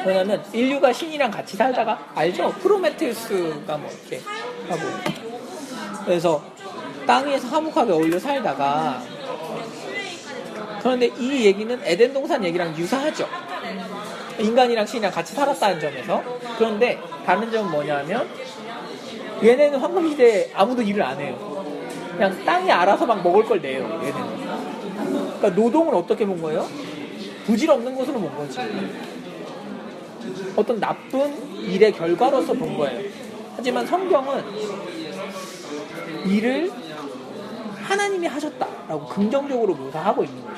왜냐면 0.05 0.43
인류가 0.51 0.91
신이랑 0.91 1.29
같이 1.29 1.55
살다가 1.55 2.11
알죠? 2.15 2.49
프로메테우스가 2.59 3.77
뭐 3.77 3.89
이렇게 3.89 4.21
하고 4.67 5.26
그래서 6.07 6.41
땅에서 7.05 7.49
화목하게 7.49 7.91
어울려 7.91 8.17
살다가 8.17 9.01
그런데 10.79 11.11
이 11.19 11.45
얘기는 11.45 11.79
에덴 11.83 12.13
동산 12.13 12.43
얘기랑 12.45 12.77
유사하죠. 12.77 13.27
인간이랑 14.39 14.85
신이랑 14.85 15.11
같이 15.11 15.33
살았다는 15.33 15.81
점에서 15.81 16.23
그런데 16.57 16.97
다른 17.25 17.51
점은 17.51 17.69
뭐냐면 17.71 18.25
얘네는 19.43 19.79
황금 19.79 20.09
시대에 20.09 20.49
아무도 20.53 20.81
일을 20.81 21.03
안 21.03 21.19
해요. 21.19 21.65
그냥 22.13 22.45
땅이 22.45 22.71
알아서 22.71 23.05
막 23.05 23.21
먹을 23.21 23.43
걸 23.43 23.61
내요. 23.61 23.83
얘는. 24.01 24.37
그러니까 25.39 25.49
노동을 25.49 25.93
어떻게 25.93 26.25
본 26.25 26.41
거예요? 26.41 26.65
부질없는 27.45 27.95
것으로 27.95 28.19
본 28.21 28.37
거지. 28.37 28.59
어떤 30.55 30.79
나쁜 30.79 31.61
일의 31.61 31.91
결과로서 31.91 32.53
본 32.53 32.77
거예요. 32.77 33.09
하지만 33.57 33.85
성경은 33.85 34.43
일을 36.27 36.71
하나님이 37.83 38.27
하셨다라고 38.27 39.05
긍정적으로 39.07 39.73
묘사하고 39.75 40.23
있는 40.23 40.43
거예요. 40.43 40.57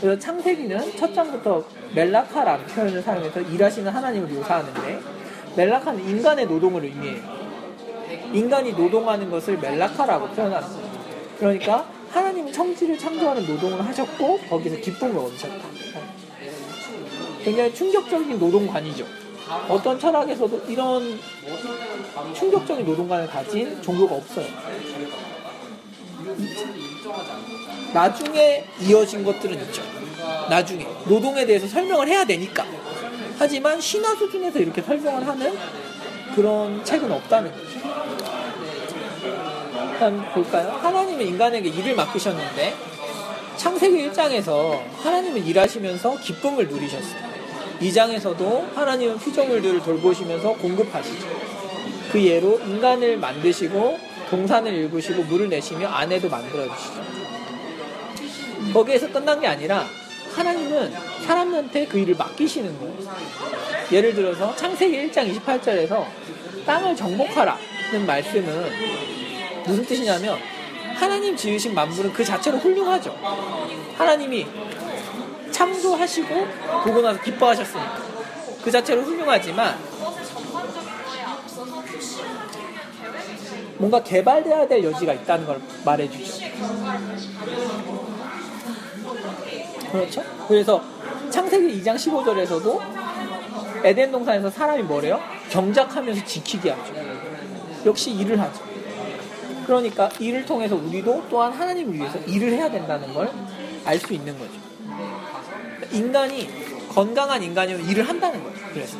그래서 0.00 0.18
창세기는 0.18 0.96
첫 0.96 1.14
장부터 1.14 1.64
멜라카라는 1.94 2.66
표현을 2.66 3.02
사용해서 3.02 3.40
일하시는 3.40 3.90
하나님을 3.90 4.28
묘사하는데 4.28 5.00
멜라카는 5.56 6.08
인간의 6.08 6.46
노동을 6.46 6.84
의미해요. 6.84 7.22
인간이 8.32 8.72
노동하는 8.72 9.30
것을 9.30 9.58
멜라카라고 9.58 10.34
거예요. 10.34 10.68
그러니까 11.38 11.86
하나님은 12.10 12.52
청지를 12.52 12.98
창조하는 12.98 13.46
노동을 13.46 13.84
하셨고 13.86 14.38
거기서 14.48 14.76
기쁨을 14.76 15.16
얻으셨다. 15.16 15.68
굉장히 17.42 17.74
충격적인 17.74 18.38
노동관이죠. 18.38 19.23
어떤 19.68 19.98
철학에서도 19.98 20.62
이런 20.68 21.18
충격적인 22.34 22.84
노동관을 22.84 23.26
가진 23.26 23.80
종교가 23.82 24.16
없어요. 24.16 24.46
나중에 27.92 28.64
이어진 28.80 29.24
것들은 29.24 29.60
있죠. 29.66 29.82
나중에 30.48 30.86
노동에 31.06 31.44
대해서 31.44 31.66
설명을 31.66 32.08
해야 32.08 32.24
되니까. 32.24 32.64
하지만 33.38 33.80
신화 33.80 34.14
수준에서 34.14 34.58
이렇게 34.58 34.80
설명을 34.80 35.26
하는 35.26 35.56
그런 36.34 36.84
책은 36.84 37.10
없다는 37.10 37.52
거죠. 37.52 37.74
일단 39.92 40.32
볼까요? 40.32 40.70
하나님은 40.82 41.26
인간에게 41.26 41.68
일을 41.68 41.94
맡기셨는데 41.94 42.74
창세기 43.56 44.10
1장에서 44.10 44.80
하나님은 45.02 45.44
일하시면서 45.46 46.18
기쁨을 46.18 46.68
누리셨어요. 46.68 47.33
2장에서도 47.80 48.74
하나님은 48.74 49.18
피조물들을 49.18 49.82
돌보시면서 49.82 50.52
공급하시죠. 50.54 51.26
그 52.12 52.24
예로 52.24 52.60
인간을 52.60 53.16
만드시고 53.18 53.98
동산을 54.30 54.72
일구시고 54.72 55.24
물을 55.24 55.48
내시며 55.48 55.88
아내도 55.88 56.28
만들어주시죠. 56.28 57.04
거기에서 58.72 59.10
끝난 59.10 59.40
게 59.40 59.46
아니라 59.46 59.84
하나님은 60.34 60.92
사람한테 61.26 61.86
그 61.86 61.98
일을 61.98 62.16
맡기시는 62.16 62.78
거예요. 62.78 62.94
예를 63.92 64.14
들어서 64.14 64.54
창세기 64.56 65.10
1장 65.10 65.32
28절에서 65.34 66.04
땅을 66.66 66.96
정복하라는 66.96 68.06
말씀은 68.06 68.70
무슨 69.66 69.84
뜻이냐면 69.84 70.38
하나님 70.94 71.36
지으신 71.36 71.74
만물은 71.74 72.12
그 72.12 72.24
자체로 72.24 72.58
훌륭하죠. 72.58 73.14
하나님이 73.96 74.46
창조하시고 75.54 76.46
보고 76.84 77.00
나서 77.00 77.20
기뻐하셨으니까 77.22 77.98
그 78.62 78.70
자체로 78.70 79.02
훌륭하지만 79.02 79.78
뭔가 83.78 84.02
개발돼야 84.02 84.66
될 84.66 84.82
여지가 84.82 85.12
있다는 85.12 85.46
걸 85.46 85.60
말해주죠. 85.84 86.46
그렇죠? 89.92 90.22
그래서 90.48 90.82
창세기 91.30 91.82
2장 91.82 91.94
15절에서도 91.96 92.80
에덴 93.84 94.10
동산에서 94.10 94.50
사람이 94.50 94.82
뭐래요? 94.82 95.20
경작하면서 95.50 96.24
지키게 96.24 96.70
하죠. 96.70 96.94
역시 97.86 98.10
일을 98.12 98.40
하죠. 98.40 98.62
그러니까 99.66 100.08
일을 100.18 100.44
통해서 100.44 100.74
우리도 100.74 101.24
또한 101.30 101.52
하나님을 101.52 101.94
위해서 101.94 102.18
일을 102.18 102.52
해야 102.52 102.68
된다는 102.70 103.12
걸 103.14 103.30
알 103.86 103.98
수 103.98 104.14
있는 104.14 104.38
거죠. 104.38 104.63
인간이 105.92 106.48
건강한 106.88 107.42
인간이면 107.42 107.88
일을 107.88 108.08
한다는 108.08 108.42
거예요. 108.42 108.56
그래서 108.72 108.98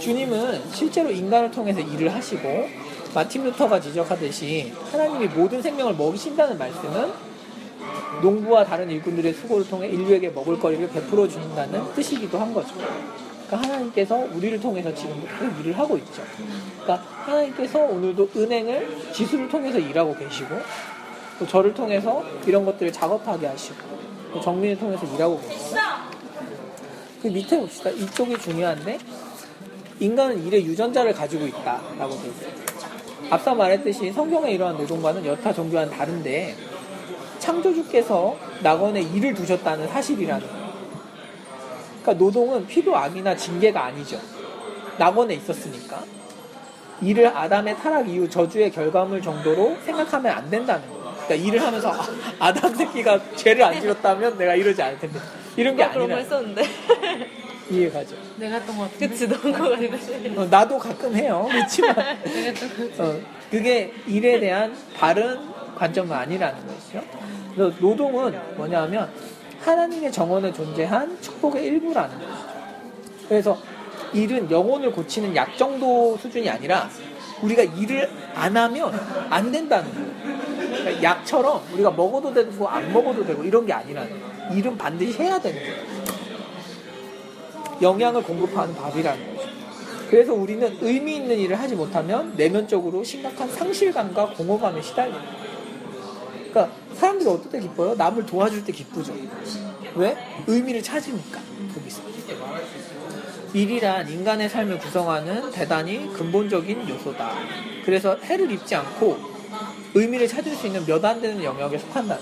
주님은 0.00 0.72
실제로 0.72 1.10
인간을 1.10 1.50
통해서 1.50 1.80
일을 1.80 2.12
하시고 2.12 2.68
마틴 3.14 3.44
루터가 3.44 3.80
지적하듯이 3.80 4.72
하나님이 4.90 5.26
모든 5.28 5.60
생명을 5.60 5.94
먹이신다는 5.94 6.58
말씀은 6.58 7.12
농부와 8.22 8.64
다른 8.64 8.90
일꾼들의 8.90 9.34
수고를 9.34 9.66
통해 9.68 9.88
인류에게 9.88 10.30
먹을 10.30 10.58
거리를 10.58 10.88
베풀어 10.88 11.26
준다는 11.26 11.92
뜻이기도 11.94 12.38
한 12.38 12.52
거죠. 12.52 12.74
그러니까 13.46 13.68
하나님께서 13.68 14.16
우리를 14.32 14.60
통해서 14.60 14.94
지금부터 14.94 15.60
일을 15.60 15.78
하고 15.78 15.96
있죠. 15.98 16.22
그러니까 16.82 17.06
하나님께서 17.24 17.80
오늘도 17.80 18.30
은행을 18.36 19.12
지수를 19.12 19.48
통해서 19.48 19.78
일하고 19.78 20.14
계시고 20.16 20.54
또 21.38 21.46
저를 21.46 21.74
통해서 21.74 22.22
이런 22.46 22.64
것들을 22.64 22.92
작업하게 22.92 23.46
하시고 23.46 23.78
또 23.78 24.19
정민을 24.38 24.78
통해서 24.78 25.06
일하고 25.14 25.40
계시고 25.40 25.76
그 27.22 27.28
밑에 27.28 27.58
봅시다. 27.58 27.90
이쪽이 27.90 28.38
중요한데 28.38 28.98
인간은 29.98 30.46
일의 30.46 30.64
유전자를 30.64 31.12
가지고 31.12 31.46
있다라고 31.46 32.16
되어 32.22 32.30
있어요. 32.30 32.50
앞서 33.30 33.54
말했듯이 33.54 34.12
성경에 34.12 34.52
이러한 34.52 34.76
노동과는 34.76 35.24
여타 35.26 35.52
종교와는 35.52 35.92
다른데 35.92 36.56
창조주께서 37.38 38.36
낙원에 38.62 39.02
일을 39.02 39.34
두셨다는 39.34 39.88
사실이라는 39.88 40.46
거예요. 40.46 40.70
그러니까 42.02 42.24
노동은 42.24 42.66
필요 42.66 42.96
악이나 42.96 43.36
징계가 43.36 43.84
아니죠. 43.84 44.18
낙원에 44.98 45.34
있었으니까. 45.34 46.02
일을 47.02 47.28
아담의 47.28 47.76
타락 47.78 48.08
이후 48.08 48.28
저주의 48.28 48.70
결과물 48.70 49.22
정도로 49.22 49.76
생각하면 49.84 50.32
안 50.32 50.50
된다는 50.50 50.86
거예요. 50.88 50.99
그러니까 51.30 51.34
일을 51.34 51.62
하면서 51.64 51.92
아, 51.92 52.08
아담 52.40 52.74
새끼가 52.74 53.20
죄를 53.36 53.62
안 53.62 53.80
지었다면 53.80 54.36
내가 54.36 54.54
이러지 54.56 54.82
않을 54.82 54.98
텐데 54.98 55.20
이런 55.56 55.76
게 55.76 55.88
그런 55.88 56.08
거 56.08 56.14
아니라 56.14 56.16
했었는데. 56.18 56.64
이해가죠. 57.70 58.16
내가 58.36 58.56
했던 58.56 58.76
것 58.76 58.82
같은데. 58.84 59.08
그치, 59.08 59.28
너무 59.28 59.52
거 59.52 59.70
같은데. 59.70 60.34
어, 60.36 60.44
나도 60.46 60.76
가끔 60.76 61.14
해요. 61.14 61.46
그렇지만. 61.50 61.96
어, 62.98 63.20
그게 63.48 63.92
일에 64.08 64.40
대한 64.40 64.74
바른 64.96 65.38
관점은 65.76 66.16
아니라는 66.16 66.66
것이죠. 66.66 67.00
그래서 67.54 67.76
노동은 67.78 68.36
뭐냐면 68.56 69.08
하나님의 69.60 70.10
정원에 70.10 70.52
존재한 70.52 71.16
축복의 71.20 71.64
일부라는 71.64 72.18
것이죠. 72.18 72.48
그래서 73.28 73.58
일은 74.12 74.50
영혼을 74.50 74.90
고치는 74.90 75.36
약 75.36 75.56
정도 75.56 76.16
수준이 76.16 76.50
아니라 76.50 76.90
우리가 77.42 77.62
일을 77.62 78.10
안 78.34 78.56
하면 78.56 78.92
안 79.30 79.50
된다는 79.52 79.92
거예요. 79.92 80.10
그러니까 80.80 81.02
약처럼 81.02 81.62
우리가 81.72 81.90
먹어도 81.90 82.32
되고 82.32 82.68
안 82.68 82.92
먹어도 82.92 83.24
되고 83.24 83.42
이런 83.44 83.66
게 83.66 83.72
거예요. 84.08 84.56
일은 84.56 84.76
반드시 84.76 85.18
해야 85.18 85.40
되는 85.40 85.58
거예요. 85.60 85.90
영양을 87.82 88.22
공급하는 88.22 88.74
밥이라는 88.74 89.36
거죠. 89.36 89.48
그래서 90.10 90.34
우리는 90.34 90.76
의미 90.80 91.16
있는 91.16 91.38
일을 91.38 91.58
하지 91.58 91.76
못하면 91.76 92.34
내면적으로 92.36 93.04
심각한 93.04 93.48
상실감과 93.48 94.30
공허감에 94.30 94.82
시달려요. 94.82 95.22
그러니까 96.50 96.76
사람들이 96.94 97.30
어떨 97.30 97.50
때 97.52 97.60
기뻐요? 97.60 97.94
남을 97.94 98.26
도와줄 98.26 98.64
때 98.64 98.72
기쁘죠. 98.72 99.14
왜? 99.94 100.16
의미를 100.46 100.82
찾으니까. 100.82 101.40
거기서. 101.74 102.02
일이란 103.52 104.08
인간의 104.08 104.48
삶을 104.48 104.78
구성하는 104.78 105.50
대단히 105.50 106.12
근본적인 106.12 106.88
요소다. 106.88 107.32
그래서 107.84 108.16
해를 108.22 108.50
입지 108.52 108.74
않고 108.74 109.18
의미를 109.94 110.28
찾을 110.28 110.54
수 110.54 110.66
있는 110.66 110.84
몇 110.86 111.04
안 111.04 111.20
되는 111.20 111.42
영역에 111.42 111.78
속한다. 111.78 112.18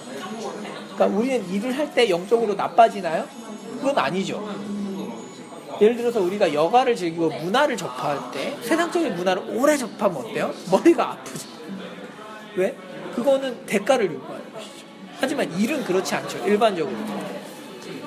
그러니까 0.95 1.07
우리는 1.07 1.49
일을 1.51 1.77
할 1.77 1.93
때 1.93 2.09
영적으로 2.09 2.55
나빠지나요? 2.55 3.27
그건 3.77 3.99
아니죠. 3.99 4.49
예를 5.81 5.97
들어서 5.97 6.21
우리가 6.21 6.53
여가를 6.53 6.97
즐기고 6.97 7.29
문화를 7.29 7.77
접할 7.77 8.19
때 8.33 8.57
세상적인 8.63 9.15
문화를 9.15 9.43
오래 9.57 9.77
접하면 9.77 10.17
어때요? 10.25 10.53
머리가 10.71 11.13
아프죠. 11.13 11.49
왜? 12.57 12.75
그거는 13.15 13.65
대가를 13.67 14.13
요구하는 14.13 14.53
것이죠. 14.53 14.87
하지만 15.21 15.53
일은 15.59 15.85
그렇지 15.85 16.15
않죠. 16.15 16.39
일반적으로. 16.47 16.97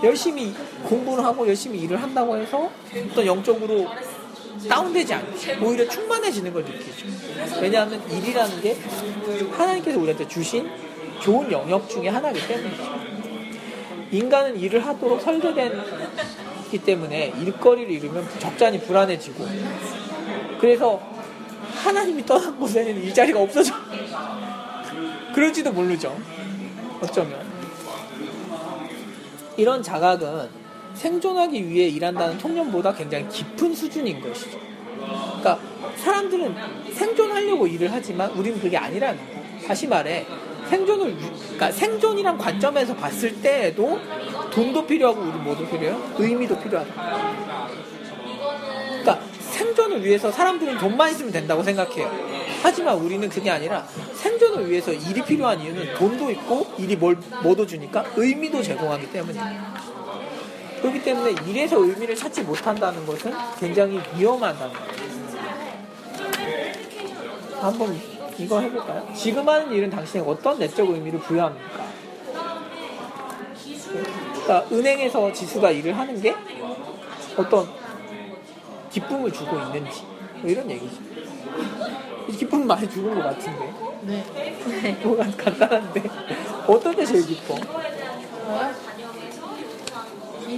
열심히 0.03 0.53
공부를 0.83 1.23
하고 1.23 1.47
열심히 1.47 1.79
일을 1.79 2.01
한다고 2.01 2.37
해서 2.37 2.69
어떤 3.09 3.25
영적으로 3.25 3.87
다운되지 4.69 5.13
않죠. 5.13 5.65
오히려 5.65 5.87
충만해지는 5.87 6.53
걸 6.53 6.63
느끼죠. 6.63 7.07
왜냐하면 7.61 8.01
일이라는 8.11 8.61
게 8.61 8.77
하나님께서 9.51 9.99
우리한테 9.99 10.27
주신 10.27 10.69
좋은 11.21 11.51
영역 11.51 11.89
중에 11.89 12.09
하나이기 12.09 12.47
때문이죠. 12.47 12.83
인간은 14.11 14.59
일을 14.59 14.85
하도록 14.85 15.21
설계된기 15.21 16.77
때문에 16.83 17.33
일거리를 17.39 17.91
잃으면 17.91 18.27
적잖이 18.39 18.81
불안해지고 18.81 19.47
그래서 20.59 21.01
하나님이 21.83 22.25
떠난 22.25 22.59
곳에는 22.59 23.01
일자리가 23.03 23.39
없어져. 23.39 23.73
그럴지도 25.33 25.71
모르죠. 25.71 26.15
어쩌면. 27.01 27.49
이런 29.57 29.81
자각은 29.81 30.60
생존하기 30.93 31.67
위해 31.69 31.87
일한다는 31.87 32.37
통념보다 32.37 32.93
굉장히 32.93 33.27
깊은 33.29 33.73
수준인 33.73 34.21
것이죠. 34.21 34.59
그러니까 35.39 35.59
사람들은 35.97 36.55
생존하려고 36.93 37.67
일을 37.67 37.91
하지만 37.91 38.29
우리는 38.31 38.59
그게 38.59 38.77
아니라는 38.77 39.17
거야. 39.17 39.41
다시 39.67 39.87
말해 39.87 40.25
생존을 40.69 41.11
유- 41.11 41.31
그러니까 41.43 41.71
생존이란 41.71 42.37
관점에서 42.37 42.95
봤을 42.95 43.41
때에도 43.41 43.99
돈도 44.51 44.85
필요하고 44.85 45.21
우리 45.21 45.31
뭐도 45.39 45.67
필요해요? 45.67 46.13
의미도 46.17 46.59
필요하다. 46.59 46.93
그러니까 49.01 49.19
생존을 49.39 50.03
위해서 50.03 50.31
사람들은 50.31 50.77
돈만 50.77 51.11
있으면 51.11 51.31
된다고 51.31 51.63
생각해요. 51.63 52.11
하지만 52.63 52.95
우리는 52.97 53.27
그게 53.27 53.49
아니라 53.49 53.85
생존을 54.13 54.69
위해서 54.69 54.93
일이 54.93 55.21
필요한 55.23 55.59
이유는 55.59 55.95
돈도 55.95 56.29
있고 56.31 56.67
일이 56.77 56.95
뭘 56.95 57.17
뭐도 57.43 57.65
주니까 57.65 58.05
의미도 58.15 58.61
제공하기 58.61 59.11
때문이에요. 59.11 59.90
그렇기 60.81 61.03
때문에 61.03 61.35
일에서 61.47 61.77
의미를 61.77 62.15
찾지 62.15 62.41
못한다는 62.41 63.05
것은 63.05 63.31
굉장히 63.59 64.01
위험하다는 64.17 64.73
거예요. 64.73 65.01
한번 67.61 68.01
이거 68.37 68.59
해볼까요? 68.59 69.07
지금 69.15 69.47
하는 69.47 69.71
일은 69.71 69.89
당신에게 69.89 70.27
어떤 70.27 70.57
내적 70.57 70.89
의미를 70.89 71.19
부여합니까? 71.19 71.91
그러니까 74.43 74.65
은행에서 74.71 75.31
지수가 75.31 75.69
일을 75.71 75.97
하는 75.97 76.19
게 76.19 76.35
어떤 77.37 77.69
기쁨을 78.89 79.31
주고 79.31 79.59
있는지 79.59 80.03
뭐 80.41 80.49
이런 80.49 80.69
얘기죠. 80.71 80.97
이 82.27 82.31
기쁨 82.31 82.65
많이 82.65 82.89
주는 82.89 83.13
것 83.13 83.21
같은데 83.21 83.73
네. 84.01 84.97
뭐가 85.03 85.25
간단한데 85.37 86.03
어떤 86.67 86.95
게 86.95 87.05
제일 87.05 87.25
기뻐? 87.25 87.55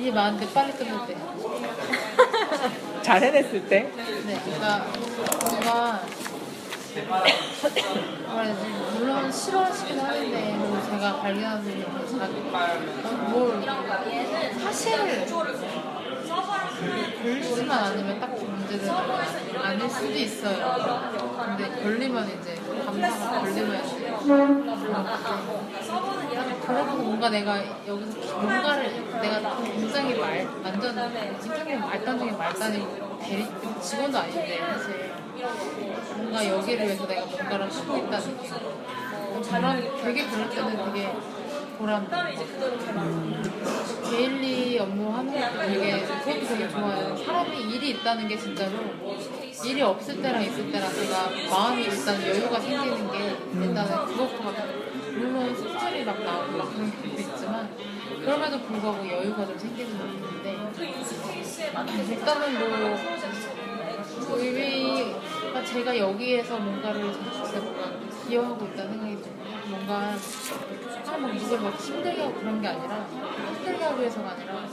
일이 0.03 0.11
많은데 0.11 0.45
빨리 0.53 0.73
끝낼 0.73 0.93
때. 1.07 1.15
잘 3.01 3.23
해냈을 3.23 3.65
때 3.67 3.81
네, 3.81 4.41
그러니까 4.45 4.85
뭔가? 5.49 6.01
물론 8.93 9.31
싫어하시긴 9.31 9.99
하는데 9.99 10.57
그리고 10.59 10.85
제가 10.85 11.19
발견한 11.21 11.63
제가 11.63 12.27
뭘 13.29 13.61
사실을 14.61 15.25
걸리지만 17.21 17.71
않으면 17.85 18.19
딱히 18.19 18.43
문제는 18.45 18.89
아닐 19.63 19.89
수도 19.89 20.11
있어요. 20.13 21.17
근데 21.45 21.83
걸리면 21.83 22.39
이제 22.39 22.55
감사가 22.85 23.39
걸리면 23.41 23.85
이제 23.85 24.13
그러고 26.65 26.97
뭔가 26.97 27.29
내가 27.29 27.57
여기서 27.87 28.37
뭔가를 28.37 29.03
내가 29.21 29.57
굉장히 29.63 30.15
말 30.15 30.47
완전 30.63 31.13
굉장히 31.41 31.75
말단 31.75 32.19
중에 32.19 32.31
말단이 32.31 32.87
대리 33.21 33.47
직원도 33.81 34.17
아닌데 34.17 34.59
사실 34.59 35.13
뭔가 36.17 36.47
여기를 36.47 36.85
위해서 36.85 37.05
내가 37.07 37.25
뭔가를 37.25 37.69
하고 37.69 37.97
있다는 37.97 38.37
느낌. 38.37 38.53
저는 39.43 39.97
되게 40.01 40.25
그럴 40.27 40.49
때는 40.49 40.93
되게 40.93 41.09
보람. 41.83 42.07
daily 44.09 44.79
업무 44.79 45.13
하는 45.13 45.33
것도 45.33 45.59
되게 45.67 45.99
그것도 45.99 46.47
되게 46.47 46.69
좋아요. 46.69 47.17
사람이 47.17 47.61
일이 47.73 47.89
있다는 47.89 48.25
게 48.29 48.37
진짜로 48.37 48.71
일이 49.65 49.81
없을 49.81 50.21
때랑 50.21 50.41
있을 50.43 50.71
때랑 50.71 50.93
제가 50.93 51.29
마음이 51.49 51.83
일단 51.83 52.21
여유가 52.21 52.57
생기는 52.61 53.11
게 53.11 53.35
일단은 53.53 54.05
그것부터 54.05 54.53
물론 55.11 55.53
스트레스 55.53 56.05
막 56.05 56.23
나오고 56.23 56.57
막 56.57 56.73
그런 56.73 56.89
것도 56.89 57.07
있지만 57.19 57.69
그럼에도 58.21 58.61
불구하고 58.61 59.05
여유가 59.05 59.45
좀 59.45 59.57
생기는 59.59 59.97
것 59.97 60.05
같은데 60.05 60.57
일단은 62.13 62.59
뭐 62.59 64.37
의미가 64.37 65.65
제가 65.65 65.97
여기에서 65.97 66.57
뭔가를 66.59 67.11
진짜 67.11 67.61
기여하고 68.25 68.65
있다는 68.67 68.91
생각이 68.93 69.21
들어요. 69.21 69.43
뭔가 69.67 70.15
한번 71.13 71.37
누굴 71.37 71.59
막 71.59 71.75
힘들게 71.79 72.21
하고 72.21 72.33
그런 72.33 72.59
게 72.61 72.67
아니라 72.67 73.05
힘들게 73.55 73.83
하기 73.83 73.99
위해서가 74.01 74.31
아니라 74.31 74.65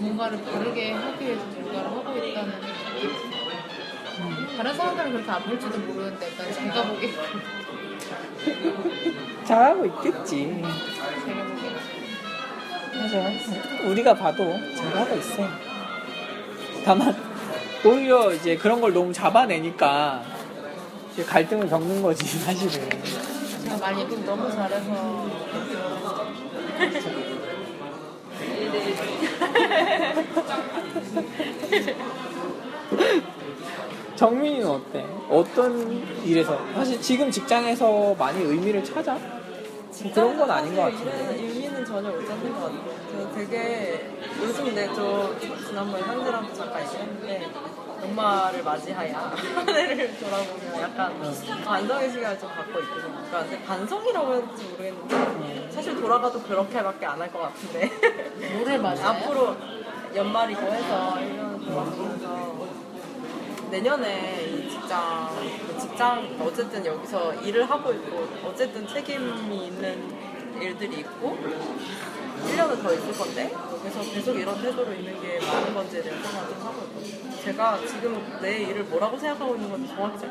뭔가를 0.00 0.44
바르게 0.44 0.92
하기 0.92 1.24
위해서 1.24 1.44
뭔가를 1.44 1.90
하고 1.90 2.18
있다는 2.18 2.60
느낌. 2.60 3.12
다른 4.56 4.74
사람들은 4.74 5.12
그렇게 5.12 5.30
안 5.30 5.42
볼지도 5.44 5.78
모르는데 5.78 6.28
일단 6.28 6.52
제가 6.52 6.82
보기에 6.88 7.10
잘하고 9.44 9.86
있겠지. 9.86 10.62
제가 11.24 11.44
보기에 11.44 11.70
맞아. 13.00 13.30
우리가 13.88 14.14
봐도 14.14 14.58
잘하고 14.76 15.16
있어요. 15.16 15.48
다만 16.84 17.16
오히려 17.84 18.32
이제 18.32 18.56
그런 18.56 18.80
걸 18.80 18.92
너무 18.92 19.12
잡아내니까 19.12 20.22
갈등을 21.28 21.68
겪는 21.68 22.02
거지 22.02 22.24
사실은. 22.26 22.88
제가 23.64 23.76
많이 23.78 24.08
좀 24.08 24.24
너무 24.26 24.50
잘해서 24.50 25.26
정민이는 34.16 34.66
어때? 34.66 35.04
어떤 35.28 35.90
일에서 36.24 36.58
사실 36.74 37.00
지금 37.00 37.30
직장에서 37.30 38.14
많이 38.14 38.42
의미를 38.42 38.84
찾아? 38.84 39.18
그런 40.12 40.36
건 40.36 40.50
아닌 40.50 40.74
것 40.74 40.82
같은데. 40.82 41.36
의미는 41.36 41.84
전혀 41.84 42.10
못 42.10 42.26
찾는 42.26 42.52
것 42.54 42.60
같아요. 42.62 42.80
저 43.12 43.34
되게 43.34 44.10
요즘 44.40 44.64
근데 44.64 44.88
저 44.94 45.32
지난번에 45.66 46.02
현재랑도 46.02 46.52
잠깐 46.54 46.82
얘기했는데 46.84 47.48
연말을 48.04 48.62
맞이하여 48.62 49.14
한 49.16 49.68
해를 49.68 50.18
돌아보면 50.18 50.80
약간 50.80 51.34
반성의 51.64 52.10
시간을 52.12 52.38
좀 52.38 52.48
갖고 52.50 52.78
있거든요. 52.80 53.22
그러니까 53.30 53.66
반성이라고 53.66 54.32
해야 54.34 54.46
될지 54.46 54.64
모르겠는데 54.64 55.70
사실 55.70 56.00
돌아가도 56.00 56.40
그렇게밖에 56.42 57.06
안 57.06 57.20
할 57.20 57.32
것 57.32 57.40
같은데 57.40 57.90
뭐를 58.56 58.78
맞아요? 58.78 59.06
앞으로 59.08 59.56
연말이고 60.14 60.60
해서 60.60 61.14
1년 61.18 61.64
돌아보면서 61.64 62.54
내년에 63.70 64.42
이 64.44 64.68
직장, 64.70 65.30
그 65.66 65.78
직장, 65.80 66.36
어쨌든 66.40 66.84
여기서 66.86 67.34
일을 67.36 67.68
하고 67.68 67.92
있고, 67.92 68.28
어쨌든 68.46 68.86
책임이 68.86 69.66
있는 69.66 70.14
일들이 70.60 71.00
있고, 71.00 71.36
1년은 72.44 72.82
더 72.82 72.92
있을 72.92 73.12
건데, 73.12 73.52
그래서 73.80 74.00
계속 74.12 74.36
이런 74.36 74.60
태도로 74.60 74.92
있는 74.92 75.20
게 75.20 75.38
맞는 75.44 75.74
건지에 75.74 76.02
대한 76.02 76.22
생각을 76.22 76.48
좀 76.48 76.66
하고 76.66 76.82
있거든요. 76.82 77.42
제가 77.42 77.78
지금 77.86 78.38
내 78.40 78.62
일을 78.62 78.84
뭐라고 78.84 79.18
생각하고 79.18 79.54
있는 79.56 79.70
건지 79.70 79.92
정확히 79.94 80.18
잘, 80.20 80.30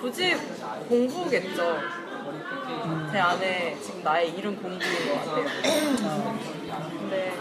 굳이 0.00 0.36
공부겠죠. 0.88 1.78
제 3.10 3.18
안에 3.18 3.76
지금 3.82 4.02
나의 4.02 4.30
일은 4.30 4.56
공부인 4.56 5.08
것 5.08 5.14
같아요. 5.18 5.46
근데 6.98 7.32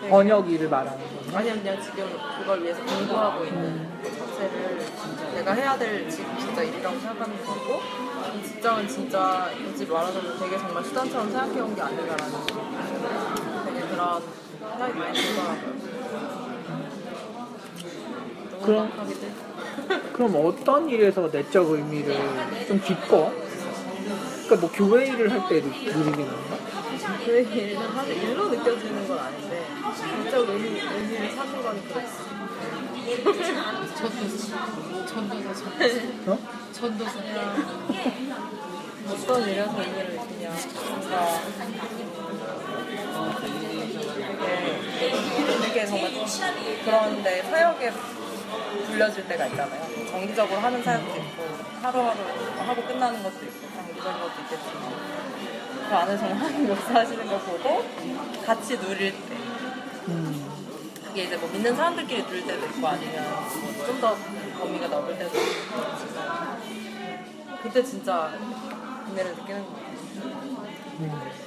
되게 0.00 0.10
번역 0.10 0.50
일을 0.50 0.68
말하는 0.68 0.98
거. 0.98 1.38
아니면 1.38 1.62
그냥 1.62 1.82
지금 1.82 2.08
그걸 2.38 2.62
위해서 2.62 2.84
공부하고 2.84 3.44
있는 3.44 4.02
것 4.02 4.10
자체를 4.10 4.86
내가 5.34 5.52
해야 5.52 5.78
될 5.78 6.08
지금 6.08 6.38
진짜 6.38 6.62
일이라고 6.62 6.98
생각하는 6.98 7.44
거고 7.44 7.80
이 8.36 8.42
직장은 8.44 8.88
진짜 8.88 9.50
굳이 9.64 9.86
말하자면 9.86 10.38
되게 10.38 10.58
정말 10.58 10.84
수단처럼 10.84 11.30
생각해온 11.30 11.74
게 11.74 11.82
아닌가라는 11.82 12.46
되게 12.46 13.25
그런 13.96 14.20
생각이 14.60 14.98
많이 14.98 15.18
들더라고요. 15.18 15.76
그럼- 18.62 18.90
그럼 20.12 20.34
어떤 20.46 20.88
일에서 20.90 21.28
내적 21.30 21.70
의미를 21.70 22.16
좀 22.68 22.80
기뻐? 22.80 23.32
그러니까 24.44 24.56
뭐 24.60 24.70
교회 24.72 25.06
일을 25.08 25.30
할때 25.32 25.60
누리는 25.60 26.12
건가? 26.12 26.56
그 27.24 27.30
일은 27.32 27.92
사실 27.94 28.22
일로 28.22 28.48
느껴지는 28.48 29.08
건 29.08 29.18
아닌데 29.18 29.66
진짜 29.96 30.36
의미, 30.38 30.80
의미를 30.80 31.34
찾는 31.34 31.62
건 31.62 31.82
그렇지. 31.88 32.12
전도사 33.96 35.06
전도사 35.06 35.62
어? 36.26 36.38
전도사 36.72 37.12
어떤 39.08 39.28
일에서 39.48 39.74
의미를 39.80 40.06
느끼냐. 40.16 40.46
뭔가 40.90 41.14
이게, 43.46 43.65
이게 45.68 45.86
정말 45.86 46.10
그런데 46.84 47.42
사역에 47.42 47.92
불려질 48.86 49.28
때가 49.28 49.46
있잖아요. 49.46 50.06
정기적으로 50.10 50.60
하는 50.60 50.82
사역도 50.82 51.16
있고 51.16 51.44
하루하루 51.82 52.18
하고 52.66 52.82
끝나는 52.82 53.22
것도 53.22 53.44
있고 53.44 53.68
장기적인 53.74 54.20
것도 54.20 54.32
있겠지만 54.42 55.16
그 55.88 55.94
안에 55.94 56.16
정말 56.16 56.38
하나님 56.38 56.68
역사하시는 56.68 57.26
거 57.26 57.38
보고 57.38 57.84
같이 58.44 58.78
누릴 58.78 59.12
때 59.12 59.34
음. 60.08 60.46
그게 61.04 61.24
이제 61.24 61.36
뭐 61.36 61.48
믿는 61.50 61.74
사람들끼리 61.76 62.24
누릴 62.26 62.46
때도 62.46 62.66
있고 62.66 62.86
아니면 62.88 63.24
좀 63.86 64.00
더 64.00 64.16
범위가 64.58 64.88
넓을 64.88 65.18
때도 65.18 65.38
있고 65.38 65.80
그때 67.62 67.82
진짜 67.82 68.32
은혜를 69.10 69.34
느끼는 69.36 69.64
거 69.64 69.72
같아요. 69.72 71.46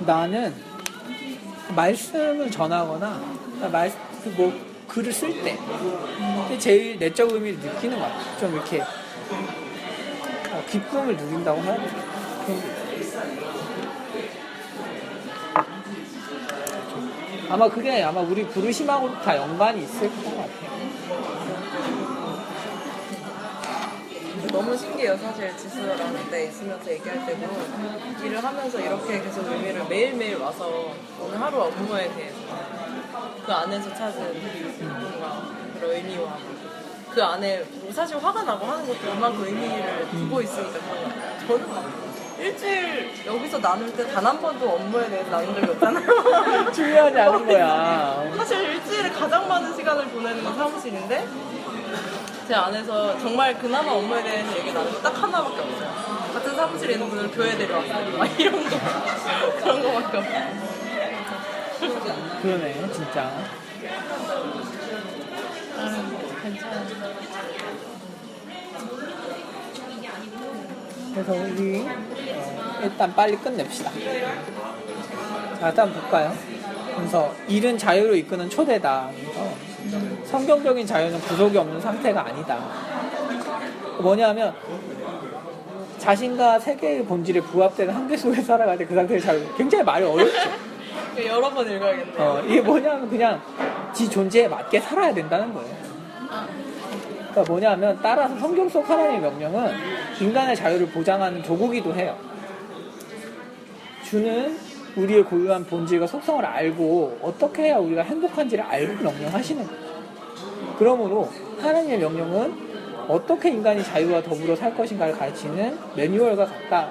나는 0.00 0.73
말씀을 1.74 2.50
전하거나 2.50 3.20
말, 3.70 3.92
그 4.22 4.28
뭐, 4.36 4.52
글을 4.88 5.12
쓸 5.12 5.42
때 5.42 5.58
제일 6.58 6.98
내적 6.98 7.32
의미를 7.32 7.58
느끼는 7.58 7.98
것 7.98 8.04
같아요. 8.04 8.38
좀 8.38 8.54
이렇게 8.54 8.80
어, 8.80 10.64
기쁨을 10.70 11.16
누린다고 11.16 11.60
해야 11.62 11.76
되나? 11.76 12.14
아마 17.48 17.68
그게 17.68 18.02
아마 18.02 18.20
우리 18.20 18.46
부르심하고 18.46 19.20
다 19.20 19.36
연관이 19.36 19.82
있을 19.84 20.08
것 20.08 20.24
같아요. 20.24 20.33
지수랑 25.74 26.30
때 26.30 26.44
있으면서 26.44 26.90
얘기할 26.92 27.26
때도 27.26 28.24
일을 28.24 28.42
하면서 28.44 28.78
이렇게 28.78 29.20
계속 29.20 29.46
의미를 29.50 29.84
매일매일 29.88 30.36
와서 30.38 30.92
오늘 31.20 31.40
하루 31.40 31.62
업무에 31.62 32.08
대해서 32.14 32.36
그 33.44 33.52
안에서 33.52 33.92
찾은 33.92 34.20
뭔가 34.80 35.42
그런 35.78 35.90
의미와 35.96 36.38
그 37.12 37.22
안에 37.22 37.64
뭐 37.82 37.92
사실 37.92 38.16
화가 38.18 38.42
나고 38.44 38.64
하는 38.66 38.86
것도 38.86 38.98
그만큼 39.00 39.44
의미를 39.44 40.06
두고 40.10 40.40
있으니까 40.40 40.78
그런 40.78 41.02
것 41.02 41.08
같아요. 41.08 41.46
저는 41.48 41.68
막 41.68 42.04
일주일 42.38 43.12
여기서 43.26 43.60
나눌 43.60 43.92
때 43.92 44.04
단 44.06 44.26
한 44.26 44.40
번도 44.40 44.68
업무에 44.68 45.08
대해서 45.08 45.30
나눈 45.30 45.54
적이 45.54 45.70
없잖아요. 45.72 46.70
중요하지 46.72 47.18
않은 47.18 47.46
거야. 47.46 48.32
사실 48.36 48.62
일주일에 48.62 49.10
가장 49.10 49.46
많은 49.48 49.74
시간을 49.74 50.06
보내는 50.06 50.42
건 50.44 50.54
사무실인데 50.56 51.26
제 52.46 52.54
안에서 52.54 53.18
정말 53.18 53.58
그나마 53.58 53.92
업무에 53.92 54.22
대해서 54.22 54.58
얘기 54.58 54.72
나눈 54.72 55.00
딱 55.02 55.22
하나밖에 55.22 55.60
없어요. 55.60 55.88
같은 56.34 56.54
사무실에 56.54 56.92
있는 56.94 57.08
분을 57.08 57.30
교회 57.30 57.56
데려왔어요. 57.56 58.18
막 58.18 58.40
이런 58.40 58.68
거 58.68 58.76
그런 59.60 59.82
거밖에 59.82 60.18
없어요. 60.18 60.74
그러네, 62.42 62.92
진짜. 62.92 63.32
아, 65.78 66.40
괜찮아. 66.42 66.84
그래서 71.14 71.32
우리 71.32 71.80
어, 71.80 72.80
일단 72.82 73.14
빨리 73.14 73.36
끝냅시다. 73.36 73.90
자, 75.60 75.68
일단 75.68 75.92
볼까요? 75.92 76.36
그래서 76.96 77.34
일은 77.48 77.78
자유로 77.78 78.14
이끄는 78.16 78.50
초대다. 78.50 79.10
그래서 79.14 79.73
성경적인 80.24 80.86
자유는 80.86 81.20
구속이 81.20 81.56
없는 81.56 81.80
상태가 81.80 82.26
아니다. 82.26 82.58
뭐냐면 84.00 84.54
자신과 85.98 86.58
세계의 86.58 87.04
본질에 87.04 87.40
부합되는 87.40 87.94
한계 87.94 88.16
속에 88.16 88.40
살아갈 88.42 88.76
때 88.76 88.84
그 88.84 88.94
상태의 88.94 89.20
자유. 89.20 89.40
굉장히 89.56 89.84
말이 89.84 90.04
어렵죠. 90.04 90.50
여러 91.26 91.48
번 91.50 91.70
읽어야겠네요. 91.70 92.16
어, 92.18 92.42
이게 92.46 92.60
뭐냐면 92.60 93.08
그냥 93.08 93.40
지 93.92 94.10
존재에 94.10 94.48
맞게 94.48 94.80
살아야 94.80 95.14
된다는 95.14 95.54
거예요. 95.54 95.74
그러니까 97.30 97.42
뭐냐면 97.52 97.98
따라서 98.02 98.36
성경 98.38 98.68
속 98.68 98.88
하나님의 98.88 99.20
명령은 99.20 99.72
인간의 100.20 100.56
자유를 100.56 100.88
보장하는 100.88 101.42
도구기도 101.42 101.94
해요. 101.94 102.16
주는 104.04 104.56
우리의 104.96 105.24
고유한 105.24 105.64
본질과 105.64 106.06
속성을 106.06 106.44
알고 106.44 107.18
어떻게 107.22 107.64
해야 107.64 107.78
우리가 107.78 108.02
행복한지를 108.02 108.64
알고 108.64 109.02
명령하시는 109.02 109.66
거예요. 109.66 109.84
그러므로 110.78 111.28
하나님의 111.60 111.98
명령은 111.98 112.54
어떻게 113.08 113.50
인간이 113.50 113.82
자유와 113.82 114.22
더불어 114.22 114.56
살 114.56 114.74
것인가를 114.74 115.14
가르치는 115.14 115.78
매뉴얼과 115.96 116.46
같다. 116.46 116.90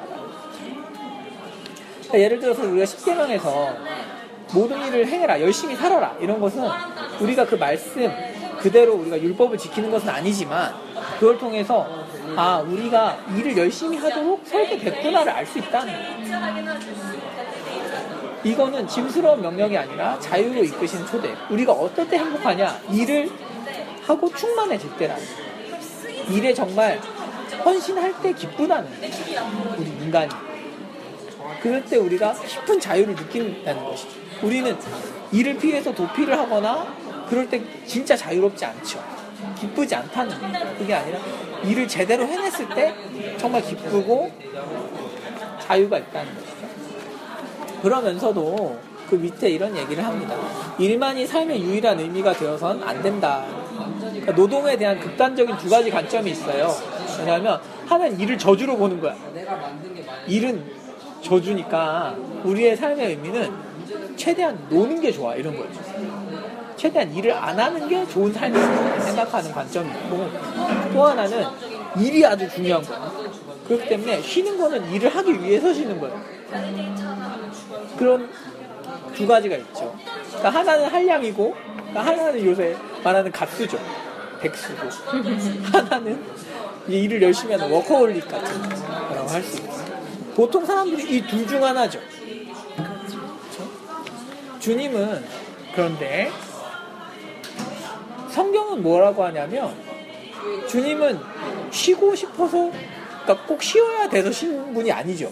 그러니까 2.02 2.20
예를 2.20 2.40
들어서 2.40 2.64
우리가 2.64 2.86
10계명에서 2.86 3.76
모든 4.54 4.86
일을 4.88 5.08
행해라, 5.08 5.42
열심히 5.42 5.76
살아라 5.76 6.16
이런 6.20 6.40
것은 6.40 6.64
우리가 7.20 7.46
그 7.46 7.56
말씀 7.56 8.12
그대로 8.60 8.94
우리가 8.94 9.20
율법을 9.20 9.58
지키는 9.58 9.90
것은 9.90 10.10
아니지만 10.10 10.74
그걸 11.20 11.38
통해서 11.38 11.88
아 12.36 12.60
우리가 12.60 13.18
일을 13.36 13.58
열심히 13.58 13.98
하도록 13.98 14.42
설계됐구나를 14.46 15.32
알 15.32 15.46
수 15.46 15.58
있다는 15.60 15.94
거예요. 15.94 17.33
이거는 18.44 18.88
짐스러운 18.88 19.42
명령이 19.42 19.78
아니라 19.78 20.20
자유로 20.20 20.64
이끄시는 20.64 21.06
초대. 21.08 21.34
우리가 21.50 21.72
어떨 21.72 22.08
때 22.08 22.18
행복하냐? 22.18 22.82
일을 22.92 23.30
하고 24.06 24.30
충만해질 24.34 24.98
때라는. 24.98 25.24
일에 26.30 26.54
정말 26.54 27.00
헌신할 27.64 28.22
때 28.22 28.34
기쁘다는. 28.34 28.90
우리 29.78 29.90
인간이. 29.90 30.30
그럴 31.62 31.86
때 31.86 31.96
우리가 31.98 32.34
깊은 32.34 32.80
자유를 32.80 33.16
느낀다는 33.16 33.84
것이죠. 33.86 34.10
우리는 34.42 34.78
일을 35.32 35.58
피해서 35.58 35.94
도피를 35.94 36.38
하거나 36.38 36.94
그럴 37.30 37.50
때 37.50 37.62
진짜 37.86 38.16
자유롭지 38.16 38.66
않죠. 38.66 39.02
기쁘지 39.60 39.96
않다는. 39.96 40.78
그게 40.78 40.94
아니라 40.94 41.20
일을 41.64 41.88
제대로 41.88 42.26
해냈을 42.26 42.68
때 42.76 42.94
정말 43.38 43.62
기쁘고 43.62 44.30
자유가 45.62 45.98
있다는 45.98 46.34
것이죠. 46.36 46.53
그러면서도 47.84 48.80
그 49.10 49.16
밑에 49.16 49.50
이런 49.50 49.76
얘기를 49.76 50.04
합니다. 50.04 50.36
일만이 50.80 51.28
삶의 51.28 51.62
유일한 51.62 52.00
의미가 52.00 52.32
되어선 52.32 52.82
안 52.82 53.02
된다. 53.04 53.46
그러니까 54.00 54.32
노동에 54.32 54.78
대한 54.78 54.98
극단적인 55.00 55.58
두 55.58 55.70
가지 55.70 55.92
관점이 55.92 56.32
있어요. 56.32 56.74
왜냐하면 57.20 57.60
하나는 57.86 58.18
일을 58.18 58.38
저주로 58.38 58.78
보는 58.78 59.02
거야. 59.02 59.16
일은 60.28 60.64
저주니까 61.22 62.16
우리의 62.46 62.78
삶의 62.78 63.10
의미는 63.10 63.52
최대한 64.16 64.58
노는 64.70 65.02
게 65.02 65.12
좋아 65.12 65.36
이런 65.36 65.58
거죠. 65.58 65.82
최대한 66.78 67.14
일을 67.14 67.34
안 67.34 67.60
하는 67.60 67.88
게 67.90 68.08
좋은 68.08 68.32
삶이라고 68.32 69.02
생각하는 69.02 69.52
관점이 69.52 69.90
있고 69.90 70.30
또 70.94 71.04
하나는 71.04 71.44
일이 72.00 72.26
아주 72.26 72.50
중요한 72.50 72.82
거야. 72.82 73.12
그렇기 73.68 73.90
때문에 73.90 74.22
쉬는 74.22 74.58
거는 74.58 74.90
일을 74.90 75.14
하기 75.14 75.44
위해서 75.44 75.74
쉬는 75.74 76.00
거예요. 76.00 76.22
그런 77.98 78.30
두 79.16 79.28
가지가 79.28 79.56
있죠. 79.58 79.96
그러니까 80.28 80.50
하나는 80.50 80.86
한량이고 80.88 81.56
그러니까 81.76 82.02
하나는 82.06 82.46
요새 82.46 82.76
말하는 83.04 83.32
갓수죠. 83.32 83.78
백수고 84.42 84.90
하나는 85.72 86.22
일을 86.88 87.22
열심히 87.22 87.54
하는 87.56 87.72
워커홀릭 87.72 88.28
같은 88.28 88.62
거라고 89.10 89.30
할 89.30 89.42
수 89.44 89.58
있어요. 89.58 89.94
보통 90.36 90.66
사람들이 90.66 91.16
이 91.18 91.28
둘 91.28 91.48
중 91.48 91.64
하나죠. 91.64 92.00
그렇죠? 92.76 93.72
주님은 94.60 95.24
그런데 95.76 96.32
성경은 98.32 98.82
뭐라고 98.82 99.24
하냐면 99.26 99.76
주님은 100.68 101.20
쉬고 101.72 102.16
싶어서 102.16 102.72
그러니까 103.24 103.46
꼭 103.48 103.62
쉬어야 103.62 104.10
돼서 104.10 104.32
쉬는 104.32 104.74
분이 104.74 104.92
아니죠. 104.92 105.32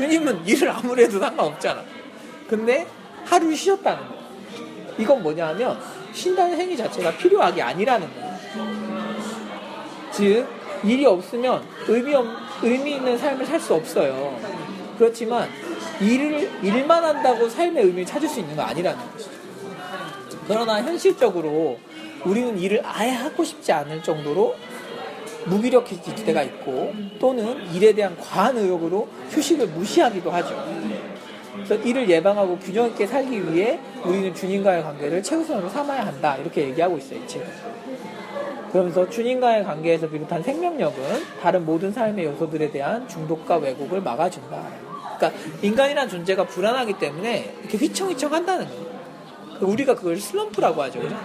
주님은 0.00 0.46
일을 0.46 0.70
아무리 0.70 1.02
해도 1.02 1.18
상관없잖아. 1.18 1.84
근데 2.48 2.86
하루 3.26 3.54
쉬었다는 3.54 4.08
거야. 4.08 4.20
이건 4.98 5.22
뭐냐 5.22 5.48
하면 5.48 5.78
쉰다는 6.14 6.58
행위 6.58 6.74
자체가 6.74 7.16
필요하게 7.18 7.60
아니라는 7.60 8.08
거야. 8.14 8.38
즉 10.10 10.46
일이 10.82 11.04
없으면 11.04 11.62
의미, 11.86 12.14
없, 12.14 12.26
의미 12.62 12.92
있는 12.94 13.18
삶을 13.18 13.44
살 13.44 13.60
수 13.60 13.74
없어요. 13.74 14.38
그렇지만 14.96 15.48
일을 16.00 16.50
일만 16.62 17.04
한다고 17.04 17.46
삶의 17.48 17.84
의미를 17.84 18.06
찾을 18.06 18.26
수 18.26 18.40
있는 18.40 18.56
건 18.56 18.64
아니라는 18.64 18.98
것이죠. 19.12 19.30
그러나 20.48 20.82
현실적으로 20.82 21.78
우리는 22.24 22.58
일을 22.58 22.82
아예 22.84 23.10
하고 23.10 23.44
싶지 23.44 23.70
않을 23.70 24.02
정도로 24.02 24.56
무기력해질 25.46 26.24
때가 26.24 26.42
있고 26.42 26.92
또는 27.18 27.64
일에 27.74 27.92
대한 27.92 28.16
과한 28.18 28.56
의욕으로 28.56 29.08
휴식을 29.30 29.68
무시하기도 29.68 30.30
하죠. 30.30 30.64
그래서 31.54 31.74
이를 31.76 32.08
예방하고 32.08 32.58
균형 32.58 32.86
있게 32.86 33.06
살기 33.06 33.52
위해 33.52 33.78
우리는 34.04 34.34
주님과의 34.34 34.82
관계를 34.82 35.22
최우선으로 35.22 35.68
삼아야 35.68 36.06
한다. 36.06 36.36
이렇게 36.36 36.62
얘기하고 36.68 36.98
있어요, 36.98 37.18
이 37.22 37.26
책은. 37.26 37.46
그러면서 38.72 39.08
주님과의 39.08 39.64
관계에서 39.64 40.08
비롯한 40.08 40.42
생명력은 40.42 41.02
다른 41.42 41.66
모든 41.66 41.92
삶의 41.92 42.24
요소들에 42.24 42.70
대한 42.70 43.08
중독과 43.08 43.56
왜곡을 43.56 44.00
막아준다. 44.00 44.62
그러니까 45.16 45.40
인간이란 45.60 46.08
존재가 46.08 46.46
불안하기 46.46 46.94
때문에 46.94 47.54
이렇게 47.60 47.78
휘청휘청 47.78 48.32
한다는 48.32 48.66
거예요. 48.66 48.90
우리가 49.60 49.94
그걸 49.94 50.16
슬럼프라고 50.16 50.82
하죠. 50.82 51.00
그죠? 51.00 51.16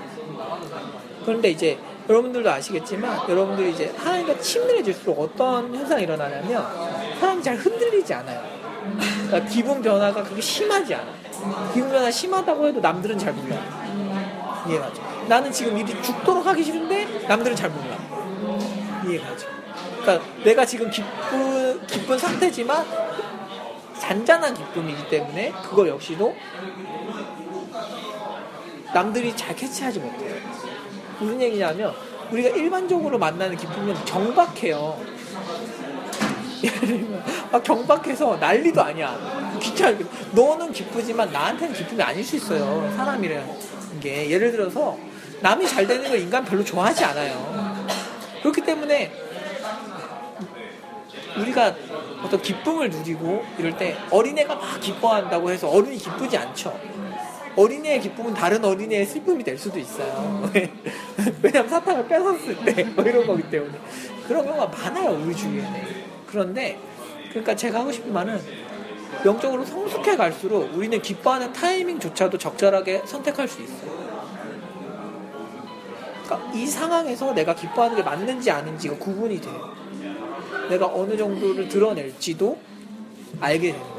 그런데 1.23 1.49
이제 1.49 1.77
여러분들도 2.07 2.49
아시겠지만 2.49 3.27
여러분들이 3.29 3.71
이제 3.71 3.93
하나님과 3.97 4.39
친밀해질수록 4.39 5.19
어떤 5.19 5.73
현상이 5.73 6.03
일어나냐면 6.03 6.65
사람이 7.19 7.41
잘 7.41 7.55
흔들리지 7.55 8.13
않아요. 8.13 8.43
그러니까 9.27 9.49
기분 9.49 9.81
변화가 9.81 10.23
그렇게 10.23 10.41
심하지 10.41 10.93
않아. 10.93 11.11
기분 11.73 11.89
변화 11.89 12.11
심하다고 12.11 12.67
해도 12.67 12.79
남들은 12.79 13.17
잘 13.17 13.33
몰라. 13.33 13.57
이해가죠. 14.67 15.01
나는 15.27 15.51
지금 15.51 15.77
일이 15.77 16.01
죽도록 16.01 16.45
하기 16.45 16.63
싫은데 16.63 17.27
남들은 17.27 17.55
잘 17.55 17.69
몰라. 17.69 17.97
이해가죠. 19.07 19.47
그러니까 20.01 20.25
내가 20.43 20.65
지금 20.65 20.89
기쁜 20.89 21.85
기쁜 21.87 22.17
상태지만 22.17 22.85
잔잔한 23.97 24.53
기쁨이기 24.53 25.09
때문에 25.09 25.51
그걸 25.63 25.87
역시도 25.87 26.35
남들이 28.93 29.35
잘 29.35 29.55
캐치하지 29.55 29.99
못해요. 29.99 30.35
무슨 31.19 31.41
얘기냐면 31.41 31.93
우리가 32.31 32.49
일반적으로 32.49 33.17
만나는 33.17 33.55
기쁨은 33.57 33.93
경박해요. 34.05 34.99
막 37.51 37.63
경박해서 37.63 38.37
난리도 38.37 38.81
아니야. 38.81 39.17
귀찮게 39.61 40.05
너는 40.31 40.71
기쁘지만 40.71 41.31
나한테는 41.31 41.73
기쁨이 41.73 42.01
아닐 42.01 42.23
수 42.23 42.35
있어요. 42.35 42.91
사람이라는 42.95 43.99
게 43.99 44.29
예를 44.29 44.51
들어서 44.51 44.97
남이 45.41 45.67
잘 45.67 45.85
되는 45.85 46.07
걸 46.09 46.19
인간 46.19 46.43
별로 46.43 46.63
좋아하지 46.63 47.03
않아요. 47.05 47.85
그렇기 48.41 48.61
때문에 48.61 49.11
우리가 51.37 51.75
어떤 52.23 52.41
기쁨을 52.41 52.89
누리고 52.89 53.43
이럴 53.57 53.77
때 53.77 53.97
어린애가 54.09 54.55
막 54.55 54.79
기뻐한다고 54.79 55.51
해서 55.51 55.69
어른이 55.69 55.97
기쁘지 55.97 56.37
않죠. 56.37 56.94
어린애의 57.55 58.01
기쁨은 58.01 58.33
다른 58.33 58.63
어린애의 58.63 59.05
슬픔이 59.05 59.43
될 59.43 59.57
수도 59.57 59.79
있어요. 59.79 60.49
왜냐면 61.41 61.69
사탕을 61.69 62.07
뺏었을 62.07 62.65
때, 62.65 62.83
뭐 62.83 63.03
이런 63.03 63.25
거기 63.25 63.43
때문에. 63.49 63.77
그런 64.27 64.45
경우가 64.45 64.67
많아요, 64.67 65.11
우리 65.23 65.35
주위에는. 65.35 65.83
그런데, 66.27 66.77
그러니까 67.29 67.55
제가 67.55 67.79
하고 67.79 67.91
싶은 67.91 68.11
말은, 68.11 68.39
영적으로 69.23 69.63
성숙해 69.63 70.17
갈수록 70.17 70.69
우리는 70.75 71.01
기뻐하는 71.01 71.53
타이밍조차도 71.53 72.37
적절하게 72.37 73.03
선택할 73.05 73.47
수 73.47 73.61
있어요. 73.61 73.95
그러니까 76.25 76.51
이 76.53 76.65
상황에서 76.65 77.33
내가 77.33 77.55
기뻐하는 77.55 77.95
게 77.95 78.03
맞는지 78.03 78.51
아닌지가 78.51 78.95
구분이 78.97 79.39
돼요. 79.39 79.73
내가 80.69 80.87
어느 80.87 81.15
정도를 81.15 81.69
드러낼지도 81.69 82.57
알게 83.39 83.73
것이죠. 83.73 83.94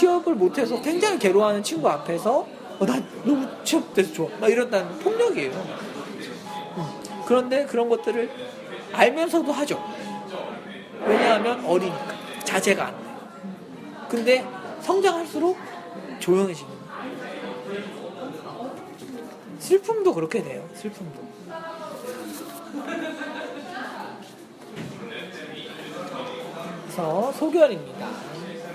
취업을 0.00 0.34
못해서 0.34 0.80
굉장히 0.80 1.18
괴로워하는 1.18 1.62
친구 1.62 1.88
앞에서 1.88 2.46
어, 2.78 2.86
나 2.86 2.98
너무 3.22 3.46
취업돼서 3.62 4.12
좋아 4.14 4.28
막 4.40 4.48
이런다는 4.48 4.98
폭력이에요. 5.00 5.50
음. 5.52 6.84
그런데 7.26 7.66
그런 7.66 7.90
것들을 7.90 8.30
알면서도 8.92 9.52
하죠. 9.52 9.82
왜냐하면 11.04 11.64
어리니까 11.66 12.14
자제가 12.44 12.86
안 12.86 12.98
돼요. 12.98 14.08
근데 14.08 14.46
성장할수록 14.80 15.58
거예요. 16.66 16.80
슬픔도 19.58 20.14
그렇게 20.14 20.42
돼요. 20.42 20.66
슬픔도. 20.74 21.30
그래서 26.86 27.32
소결입니다. 27.32 28.29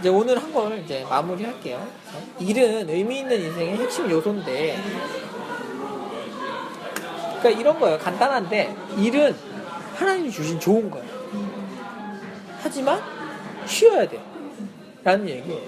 이제 0.06 0.12
오늘 0.12 0.38
한 0.38 0.54
걸 0.54 0.78
이제 0.78 1.04
마무리할게요. 1.10 1.84
일은 2.40 2.88
의미 2.88 3.20
있는 3.22 3.42
인생의 3.42 3.78
핵심 3.78 4.08
요소인데, 4.08 4.78
그러니까 7.40 7.50
이런 7.50 7.80
거예요. 7.80 7.98
간단한데 7.98 8.76
일은 9.00 9.36
하나님이 9.96 10.30
주신 10.30 10.60
좋은 10.60 10.92
거예요. 10.92 11.08
하지만 12.62 13.02
쉬어야 13.66 14.08
돼요. 14.08 14.22
라는 15.04 15.28
얘기예요. 15.28 15.62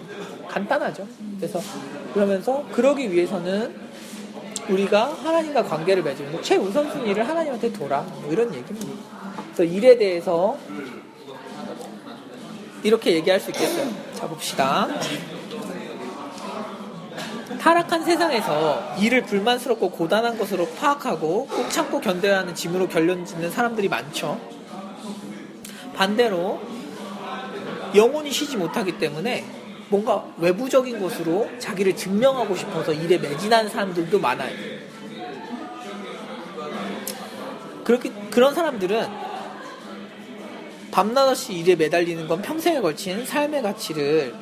간단하죠. 0.47 1.07
그래서 1.37 1.59
그러면서 2.13 2.63
그러기 2.71 3.11
위해서는 3.11 3.73
우리가 4.69 5.13
하나님과 5.13 5.63
관계를 5.63 6.03
맺으면서 6.03 6.43
최우선순위를 6.43 7.27
하나님한테 7.27 7.73
둬라. 7.73 8.01
뭐 8.01 8.31
이런 8.31 8.53
얘기입니다. 8.53 9.01
그래서 9.55 9.63
일에 9.63 9.97
대해서 9.97 10.55
이렇게 12.83 13.13
얘기할 13.13 13.39
수 13.39 13.49
있겠어요. 13.49 14.06
자, 14.17 14.27
봅시다. 14.27 14.87
타락한 17.61 18.03
세상에서 18.03 18.95
일을 18.99 19.21
불만스럽고 19.21 19.91
고단한 19.91 20.39
것으로 20.39 20.67
파악하고 20.69 21.45
꼭 21.45 21.69
참고 21.69 22.01
견뎌야 22.01 22.39
하는 22.39 22.55
짐으로 22.55 22.87
결론 22.87 23.25
짓는 23.25 23.51
사람들이 23.51 23.89
많죠. 23.89 24.41
반대로 25.93 26.59
영혼이 27.93 28.31
쉬지 28.31 28.57
못하기 28.57 28.97
때문에 28.97 29.45
뭔가 29.89 30.25
외부적인 30.39 30.99
것으로 30.99 31.47
자기를 31.59 31.95
증명하고 31.95 32.55
싶어서 32.55 32.93
일에 32.93 33.19
매진하는 33.19 33.69
사람들도 33.69 34.17
많아요. 34.19 34.55
그렇게 37.83 38.11
그런 38.31 38.55
사람들은 38.55 39.26
밤낮없이 40.91 41.53
일에 41.53 41.75
매달리는 41.75 42.27
건 42.27 42.41
평생에 42.41 42.81
걸친 42.81 43.25
삶의 43.25 43.61
가치를 43.61 44.33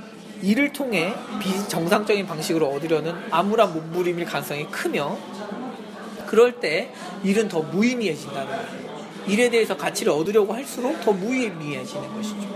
일을 0.42 0.74
통해 0.74 1.14
비정상적인 1.40 2.28
방식으로 2.28 2.68
얻으려는 2.68 3.16
암울한 3.32 3.74
몸부림일 3.74 4.26
가능성이 4.26 4.66
크며 4.68 5.18
그럴 6.28 6.60
때 6.60 6.92
일은 7.24 7.48
더 7.48 7.62
무의미해진다는 7.62 8.48
거예요. 8.48 8.96
일에 9.28 9.50
대해서 9.50 9.76
가치를 9.76 10.12
얻으려고 10.12 10.54
할수록 10.54 11.00
더 11.02 11.12
무의미해지는 11.12 12.14
것이죠. 12.14 12.56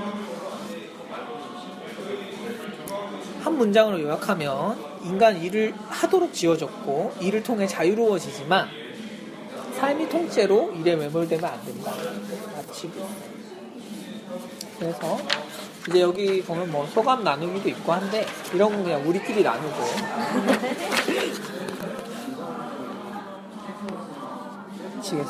한 3.44 3.58
문장으로 3.58 4.02
요약하면 4.02 4.78
인간 5.04 5.42
일을 5.42 5.74
하도록 5.88 6.34
지어졌고 6.34 7.16
일을 7.22 7.42
통해 7.42 7.66
자유로워지지만 7.66 8.68
삶이 9.78 10.10
통째로 10.10 10.74
일에 10.74 10.96
매몰되면 10.96 11.46
안 11.46 11.66
된다. 11.66 11.94
마치고. 12.56 13.39
그래서 14.80 15.18
이제 15.90 16.02
여기 16.02 16.42
보면 16.42 16.72
뭐 16.72 16.88
소감 16.88 17.24
나누기도 17.24 17.70
있고 17.70 17.92
한데 17.92 18.26
이런 18.54 18.72
건 18.72 18.84
그냥 18.84 19.08
우리끼리 19.08 19.44
나누고 19.44 19.76
치겠습니다. 25.02 25.30